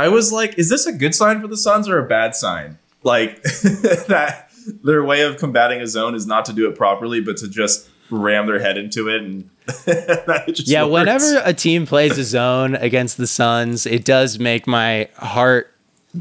[0.00, 2.78] I was like, is this a good sign for the Suns or a bad sign?
[3.02, 4.50] Like that
[4.82, 7.90] their way of combating a zone is not to do it properly, but to just
[8.08, 9.50] ram their head into it and
[10.54, 10.92] just yeah, works.
[10.92, 15.70] whenever a team plays a zone against the Suns, it does make my heart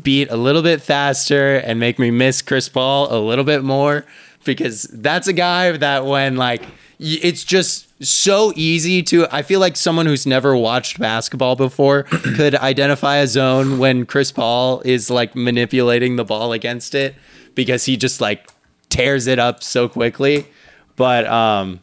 [0.03, 4.05] beat a little bit faster and make me miss Chris Paul a little bit more
[4.43, 6.63] because that's a guy that when like
[6.99, 12.03] it's just so easy to I feel like someone who's never watched basketball before
[12.35, 17.15] could identify a zone when Chris Paul is like manipulating the ball against it
[17.55, 18.49] because he just like
[18.89, 20.47] tears it up so quickly.
[20.95, 21.79] But um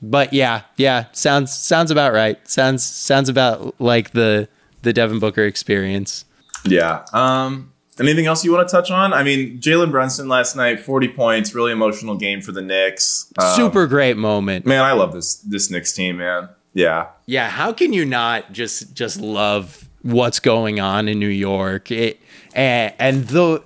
[0.00, 2.36] but yeah, yeah, sounds sounds about right.
[2.48, 4.48] Sounds sounds about like the
[4.82, 6.24] the Devin Booker experience.
[6.64, 7.04] Yeah.
[7.12, 9.12] Um anything else you want to touch on?
[9.12, 13.32] I mean, Jalen Brunson last night, 40 points, really emotional game for the Knicks.
[13.38, 14.66] Um, Super great moment.
[14.66, 16.48] Man, I love this this Knicks team, man.
[16.74, 17.08] Yeah.
[17.26, 21.90] Yeah, how can you not just just love what's going on in New York?
[21.90, 22.20] It,
[22.54, 23.62] and, and the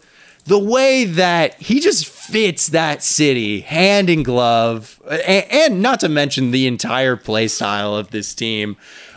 [0.46, 6.08] the way that he just fits that city hand in glove, and, and not to
[6.08, 8.76] mention the entire play style of this team.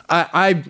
[0.09, 0.63] I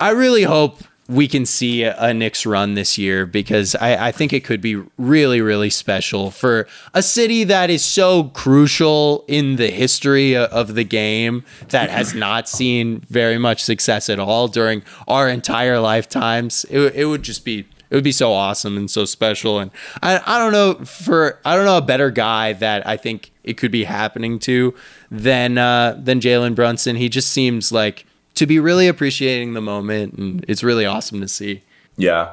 [0.00, 4.12] I, I really hope we can see a, Knicks run this year because I, I
[4.12, 9.56] think it could be really, really special for a city that is so crucial in
[9.56, 14.82] the history of the game that has not seen very much success at all during
[15.06, 16.66] our entire lifetimes.
[16.68, 19.58] It, it would just be it would be so awesome and so special.
[19.58, 19.70] And
[20.02, 23.56] I, I don't know for I don't know a better guy that I think it
[23.56, 24.74] could be happening to
[25.10, 26.96] than uh, than Jalen Brunson.
[26.96, 28.04] He just seems like
[28.38, 31.62] to be really appreciating the moment, and it's really awesome to see.
[31.96, 32.32] Yeah.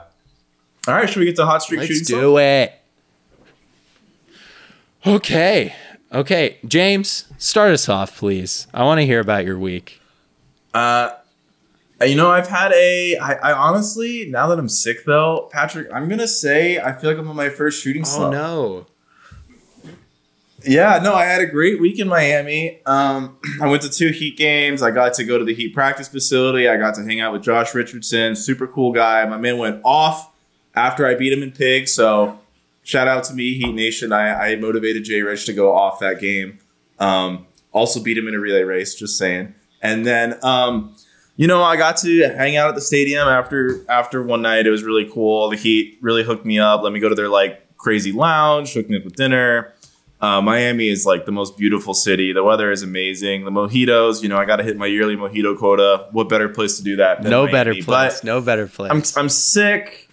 [0.87, 1.95] All right, should we get to hot streak shooting?
[1.97, 2.39] Let's do song?
[2.39, 2.73] it.
[5.05, 5.75] Okay,
[6.11, 8.65] okay, James, start us off, please.
[8.73, 10.01] I want to hear about your week.
[10.73, 11.11] Uh,
[12.01, 13.17] you know, I've had a.
[13.17, 17.19] I, I honestly, now that I'm sick though, Patrick, I'm gonna say I feel like
[17.19, 18.33] I'm on my first shooting Oh slump.
[18.33, 18.85] no!
[20.67, 22.81] Yeah, no, I had a great week in Miami.
[22.85, 24.81] Um, I went to two Heat games.
[24.81, 26.67] I got to go to the Heat practice facility.
[26.67, 29.25] I got to hang out with Josh Richardson, super cool guy.
[29.25, 30.31] My man went off
[30.73, 31.87] after I beat him in Pig.
[31.87, 32.39] So
[32.83, 34.11] shout out to me, Heat Nation.
[34.11, 36.59] I, I motivated Jay Rich to go off that game.
[36.99, 39.53] Um, also beat him in a relay race, just saying.
[39.81, 40.95] And then, um,
[41.35, 44.65] you know, I got to hang out at the stadium after after one night.
[44.65, 45.49] It was really cool.
[45.49, 46.81] The Heat really hooked me up.
[46.81, 49.73] Let me go to their like crazy lounge, hooked me up with dinner.
[50.21, 52.31] Uh, Miami is like the most beautiful city.
[52.33, 53.43] The weather is amazing.
[53.45, 56.07] The mojitos, you know, I got to hit my yearly mojito quota.
[56.11, 57.21] What better place to do that?
[57.21, 57.51] Than No Miami?
[57.51, 58.23] better But place.
[58.23, 58.91] No better place.
[58.91, 60.09] I'm I'm sick.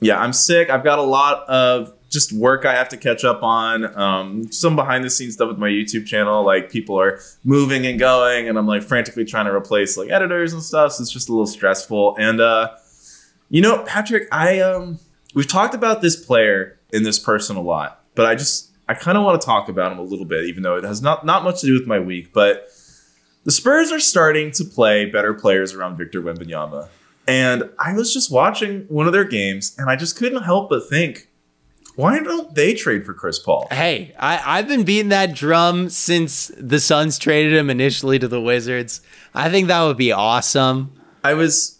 [0.00, 0.70] Yeah, I'm sick.
[0.70, 3.96] I've got a lot of just work I have to catch up on.
[3.98, 6.44] Um, some behind the scenes stuff with my YouTube channel.
[6.44, 10.52] Like people are moving and going, and I'm like frantically trying to replace like editors
[10.52, 10.92] and stuff.
[10.92, 12.16] So it's just a little stressful.
[12.18, 12.76] And uh,
[13.48, 14.98] you know, Patrick, I um,
[15.34, 19.16] we've talked about this player in this person a lot, but I just I kind
[19.16, 21.44] of want to talk about him a little bit, even though it has not not
[21.44, 22.32] much to do with my week.
[22.32, 22.68] But
[23.44, 26.88] the Spurs are starting to play better players around Victor Wembanyama.
[27.28, 30.88] And I was just watching one of their games, and I just couldn't help but
[30.88, 31.28] think,
[31.94, 33.68] why don't they trade for Chris Paul?
[33.70, 38.40] Hey, I, I've been beating that drum since the Suns traded him initially to the
[38.40, 39.02] Wizards.
[39.34, 40.92] I think that would be awesome.
[41.22, 41.78] I was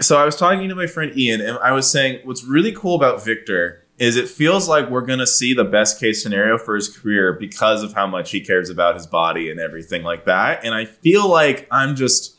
[0.00, 2.96] so I was talking to my friend Ian, and I was saying what's really cool
[2.96, 6.88] about Victor is it feels like we're gonna see the best case scenario for his
[6.88, 10.64] career because of how much he cares about his body and everything like that.
[10.64, 12.36] And I feel like I'm just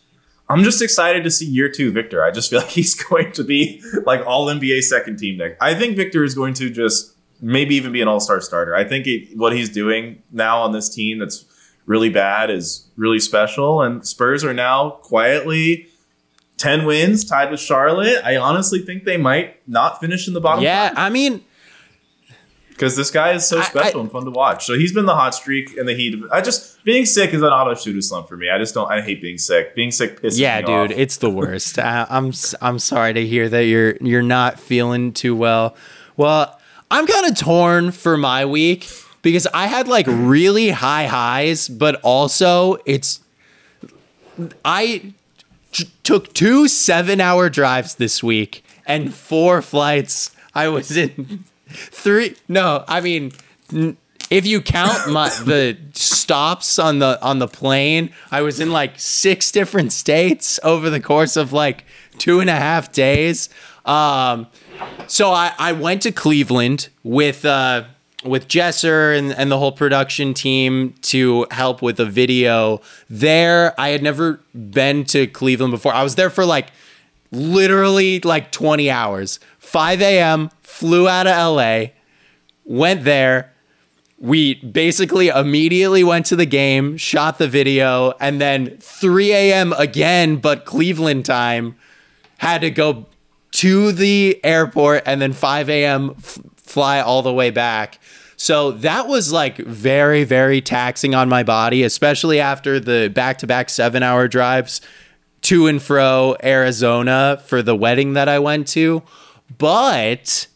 [0.48, 2.24] I'm just excited to see year two Victor.
[2.24, 5.58] I just feel like he's going to be like all NBA second team next.
[5.62, 8.76] I think Victor is going to just maybe even be an all star starter.
[8.76, 11.46] I think it, what he's doing now on this team that's
[11.86, 13.82] really bad is really special.
[13.82, 15.88] And Spurs are now quietly
[16.58, 18.22] 10 wins, tied with Charlotte.
[18.24, 21.44] I honestly think they might not finish in the bottom Yeah, I mean,
[22.70, 24.66] because this guy is so special I- and fun to watch.
[24.66, 26.14] So he's been the hot streak and the heat.
[26.14, 28.50] Of, I just being sick is an auto shooter slump for me.
[28.50, 28.92] I just don't.
[28.92, 29.76] I hate being sick.
[29.76, 30.98] Being sick pisses yeah, me dude, off.
[30.98, 31.80] it's the worst.
[31.80, 35.76] I, I'm I'm sorry to hear that you're you're not feeling too well.
[36.18, 36.60] Well,
[36.92, 38.88] I'm kind of torn for my week
[39.22, 43.22] because I had like really high highs, but also it's
[44.64, 45.14] I
[46.04, 50.36] took two seven hour drives this week and four flights.
[50.54, 52.36] I was in three.
[52.48, 53.34] No, I mean,
[54.30, 59.00] if you count my the stops on the on the plane, I was in like
[59.00, 61.86] six different states over the course of like
[62.18, 63.50] two and a half days.
[63.86, 64.48] Um,
[65.08, 67.86] so I, I went to Cleveland with uh,
[68.26, 73.80] with Jesser and, and the whole production team to help with a video there.
[73.80, 75.94] I had never been to Cleveland before.
[75.94, 76.72] I was there for like
[77.32, 79.40] literally like 20 hours.
[79.60, 80.50] 5 a.m.
[80.62, 81.88] flew out of LA,
[82.64, 83.52] went there.
[84.18, 89.74] We basically immediately went to the game, shot the video, and then 3 a.m.
[89.74, 91.76] again, but Cleveland time,
[92.38, 93.06] had to go
[93.52, 96.16] to the airport and then 5 a.m.
[96.18, 98.00] F- fly all the way back.
[98.38, 103.48] So that was like very, very taxing on my body, especially after the back to
[103.48, 104.82] back seven hour drives
[105.44, 109.04] to and fro Arizona for the wedding that I went to.
[109.58, 110.48] But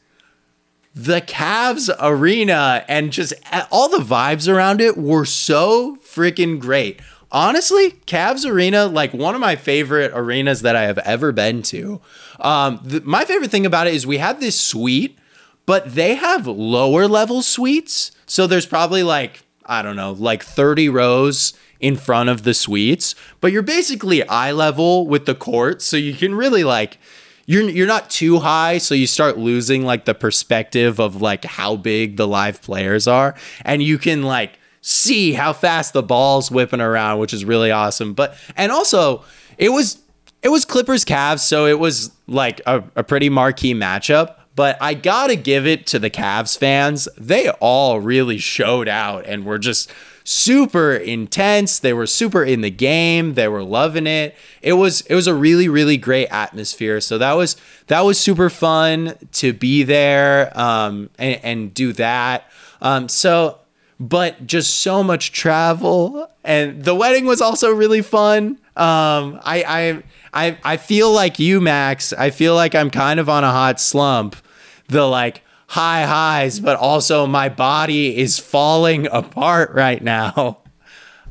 [0.96, 3.34] the Cavs arena and just
[3.72, 7.00] all the vibes around it were so freaking great.
[7.32, 12.02] Honestly, Cavs arena, like one of my favorite arenas that I have ever been to.
[12.40, 15.19] Um, th- my favorite thing about it is we had this suite,
[15.70, 18.10] but they have lower level suites.
[18.26, 23.14] So there's probably like, I don't know, like 30 rows in front of the suites,
[23.40, 25.84] but you're basically eye level with the court.
[25.84, 26.98] So you can really like,
[27.46, 31.76] you're you're not too high, so you start losing like the perspective of like how
[31.76, 36.82] big the live players are, and you can like see how fast the ball's whipping
[36.82, 38.16] around, which is really awesome.
[38.16, 39.24] But and also
[39.60, 40.02] it was
[40.42, 44.39] it was Clippers Cavs, so it was like a, a pretty marquee matchup.
[44.60, 47.08] But I gotta give it to the Cavs fans.
[47.18, 49.90] They all really showed out and were just
[50.26, 51.80] super intense.
[51.80, 53.36] They were super in the game.
[53.36, 54.36] They were loving it.
[54.62, 57.00] It was it was a really really great atmosphere.
[57.00, 57.56] So that was
[57.88, 62.52] that was super fun to be there um, and, and do that.
[62.82, 63.60] Um, so,
[63.98, 68.60] but just so much travel, and the wedding was also really fun.
[68.76, 70.04] Um, I I
[70.34, 72.12] I I feel like you, Max.
[72.12, 74.36] I feel like I'm kind of on a hot slump.
[74.90, 80.60] The like high highs, but also my body is falling apart right now.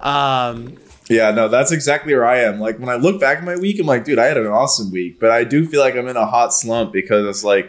[0.01, 0.77] Um,
[1.09, 2.61] Yeah, no, that's exactly where I am.
[2.61, 4.93] Like when I look back at my week, I'm like, dude, I had an awesome
[4.93, 7.69] week, but I do feel like I'm in a hot slump because it's like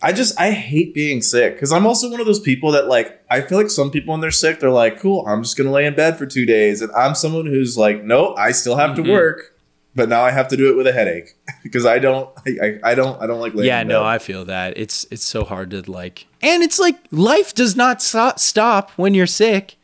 [0.00, 3.22] I just I hate being sick because I'm also one of those people that like
[3.28, 5.84] I feel like some people when they're sick they're like cool I'm just gonna lay
[5.84, 9.02] in bed for two days and I'm someone who's like no I still have Mm-hmm.
[9.04, 9.54] to work
[9.94, 12.90] but now I have to do it with a headache because I don't I, I,
[12.90, 14.76] I don't I don't like laying yeah no i feel that.
[14.76, 19.14] It's it's so hard to like and it's like life does not so- stop when
[19.14, 19.76] you're sick.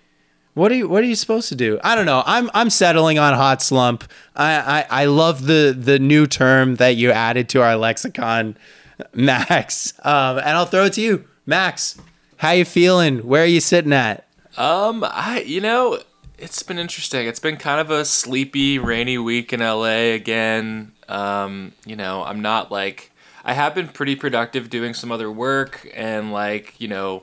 [0.54, 1.78] What are you what are you supposed to do?
[1.84, 2.22] I don't know.
[2.26, 4.04] I'm i'm settling on hot slump.
[4.34, 8.56] I i, I love the the new term that you added to our lexicon
[9.14, 9.92] max.
[10.02, 11.24] Um and i'll throw it to you.
[11.44, 11.98] Max
[12.38, 13.20] how you feeling?
[13.20, 14.26] Where are you sitting at?
[14.56, 16.00] Um, I you know,
[16.38, 17.26] it's been interesting.
[17.26, 20.92] It's been kind of a sleepy, rainy week in LA again.
[21.08, 23.10] Um, you know, I'm not like
[23.44, 27.22] I have been pretty productive doing some other work and like, you know,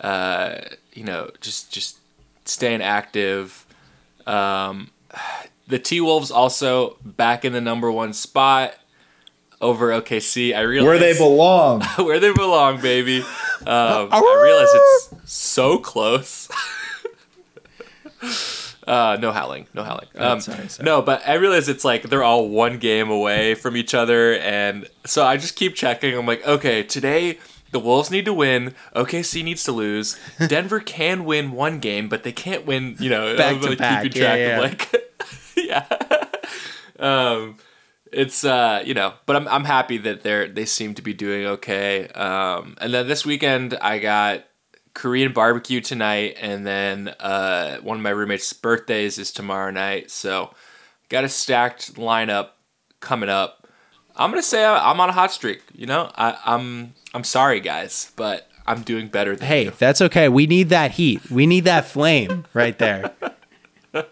[0.00, 0.56] uh,
[0.92, 1.98] you know, just just
[2.44, 3.64] staying active.
[4.26, 4.90] Um,
[5.68, 8.74] the T Wolves also back in the number one spot
[9.60, 10.54] over OKC.
[10.54, 13.24] I realize where they belong where they belong, baby.
[13.62, 16.48] Um, I realize it's so close.
[18.86, 20.08] uh, no howling, no howling.
[20.16, 20.84] Um, sorry, sorry.
[20.84, 24.88] No, but I realize it's like they're all one game away from each other, and
[25.04, 26.14] so I just keep checking.
[26.16, 27.38] I'm like, okay, today
[27.70, 28.74] the Wolves need to win.
[28.94, 30.18] OKC needs to lose.
[30.48, 32.96] Denver can win one game, but they can't win.
[32.98, 34.02] You know, Back to like, back.
[34.04, 34.56] keeping Yeah, yeah.
[34.58, 35.12] of like,
[35.56, 35.86] yeah.
[36.98, 37.56] um,
[38.12, 41.46] it's uh you know but i'm i'm happy that they're they seem to be doing
[41.46, 44.44] okay um and then this weekend i got
[44.94, 50.52] korean barbecue tonight and then uh one of my roommates birthdays is tomorrow night so
[51.08, 52.50] got a stacked lineup
[53.00, 53.66] coming up.
[54.16, 56.10] I'm gonna say i'm on a hot streak you know?
[56.14, 59.72] I i'm i'm sorry guys but i'm doing better than hey you.
[59.78, 60.28] that's okay.
[60.28, 61.30] We need that heat.
[61.30, 63.12] We need that flame right there.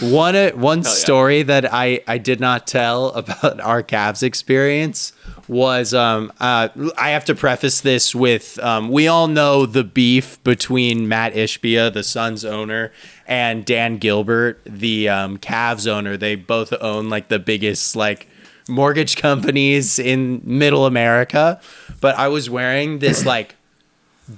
[0.00, 0.88] One uh, one yeah.
[0.88, 5.12] story that I I did not tell about our Cavs experience
[5.48, 10.42] was um uh I have to preface this with um we all know the beef
[10.44, 12.92] between Matt Ishbia, the Suns owner,
[13.26, 16.16] and Dan Gilbert, the um Cavs owner.
[16.16, 18.28] They both own like the biggest like
[18.68, 21.60] mortgage companies in middle America.
[22.00, 23.56] But I was wearing this like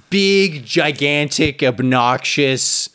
[0.09, 2.89] big, gigantic, obnoxious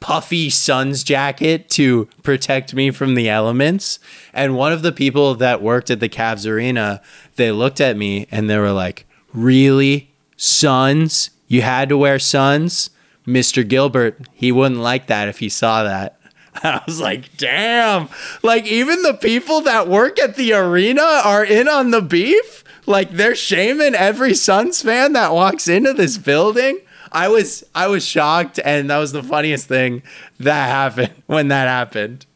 [0.00, 3.98] puffy Suns jacket to protect me from the elements.
[4.34, 7.00] And one of the people that worked at the Cavs arena,
[7.36, 10.10] they looked at me and they were like, Really?
[10.36, 11.30] Suns?
[11.48, 12.90] You had to wear Suns?
[13.26, 13.66] Mr.
[13.66, 16.18] Gilbert, he wouldn't like that if he saw that.
[16.62, 18.08] I was like, damn.
[18.42, 22.64] Like, even the people that work at the arena are in on the beef?
[22.86, 26.80] Like, they're shaming every Suns fan that walks into this building?
[27.10, 30.02] I was I was shocked, and that was the funniest thing
[30.40, 32.26] that happened when that happened.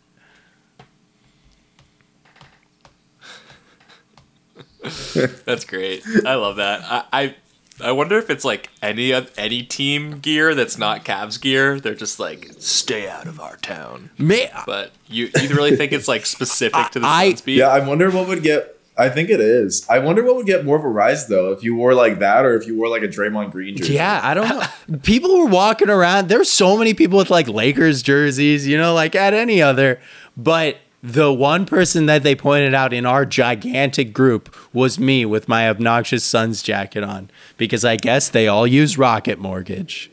[5.45, 6.03] That's great.
[6.27, 6.83] I love that.
[6.85, 7.35] I, I
[7.81, 11.79] I wonder if it's like any of any team gear that's not Cavs gear.
[11.79, 14.11] They're just like stay out of our town.
[14.19, 17.59] Me, But you you really think it's like specific to the I- Suns beat?
[17.59, 20.65] yeah I wonder what would get I think it is I wonder what would get
[20.65, 23.03] more of a rise though if you wore like that or if you wore like
[23.05, 24.99] a Draymond Green jersey yeah, I don't know.
[25.05, 26.29] People were walking around.
[26.29, 30.01] There's so many people with like Lakers jerseys, you know, like at any other.
[30.37, 35.49] But the one person that they pointed out in our gigantic group was me with
[35.49, 40.11] my obnoxious Suns jacket on because I guess they all use Rocket Mortgage.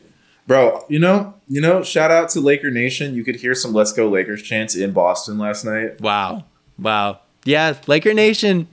[0.48, 3.16] Bro, you know, you know, shout out to Laker Nation.
[3.16, 6.00] You could hear some "Let's Go Lakers" chants in Boston last night.
[6.00, 6.46] Wow,
[6.78, 8.68] wow, yeah, Laker Nation,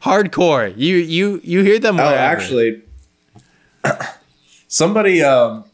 [0.00, 0.72] hardcore.
[0.74, 2.00] You you you hear them?
[2.00, 2.82] Oh, actually,
[4.68, 5.64] somebody, um,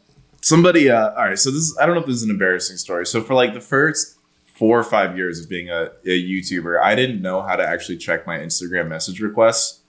[0.41, 0.89] somebody.
[0.89, 3.05] Uh, all right, so this is, I don't know if this is an embarrassing story.
[3.05, 4.14] So for like the first
[4.55, 7.97] four or five years of being a, a YouTuber, I didn't know how to actually
[7.97, 9.81] check my Instagram message requests.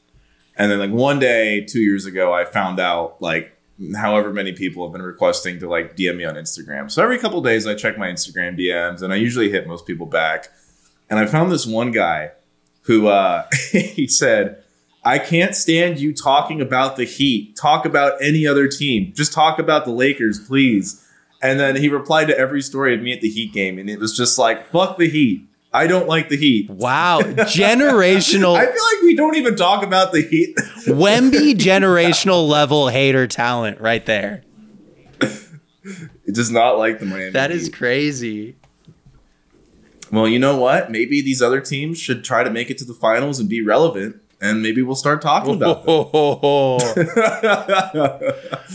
[0.56, 3.56] And then like one day, two years ago, I found out like
[3.94, 6.90] however many people have been requesting to like DM me on Instagram.
[6.90, 10.06] So every couple days, I check my Instagram DMs, and I usually hit most people
[10.06, 10.48] back.
[11.08, 12.32] And I found this one guy
[12.82, 14.62] who uh, he said,
[15.04, 17.56] I can't stand you talking about the Heat.
[17.56, 19.12] Talk about any other team.
[19.14, 21.05] Just talk about the Lakers, please.
[21.42, 23.98] And then he replied to every story of me at the Heat game, and it
[23.98, 25.46] was just like, fuck the Heat.
[25.72, 26.70] I don't like the Heat.
[26.70, 30.56] wow, generational I feel like we don't even talk about the Heat.
[30.86, 34.42] Wemby generational level hater talent right there.
[35.20, 37.30] it does not like the Miami.
[37.30, 37.74] That is Heat.
[37.74, 38.56] crazy.
[40.10, 40.90] well, you know what?
[40.90, 44.16] Maybe these other teams should try to make it to the finals and be relevant,
[44.40, 45.94] and maybe we'll start talking about them.
[46.02, 46.78] All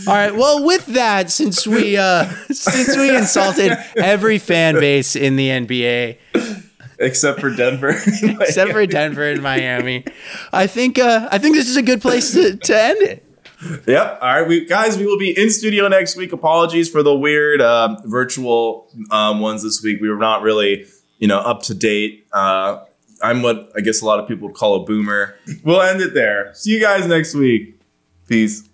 [0.06, 0.34] right.
[0.34, 6.18] Well, with that, since we uh since we insulted every fan base in the NBA,
[6.98, 7.90] except for Denver.
[8.22, 10.04] except for Denver and Miami.
[10.52, 13.24] I think uh, I think this is a good place to, to end it.
[13.86, 14.18] Yep.
[14.20, 16.32] All right, we guys, we will be in studio next week.
[16.32, 20.00] Apologies for the weird um, virtual um, ones this week.
[20.00, 20.86] We were not really,
[21.18, 22.26] you know, up to date.
[22.32, 22.84] Uh,
[23.22, 25.36] I'm what I guess a lot of people would call a boomer.
[25.64, 26.52] We'll end it there.
[26.54, 27.80] See you guys next week.
[28.28, 28.68] Peace.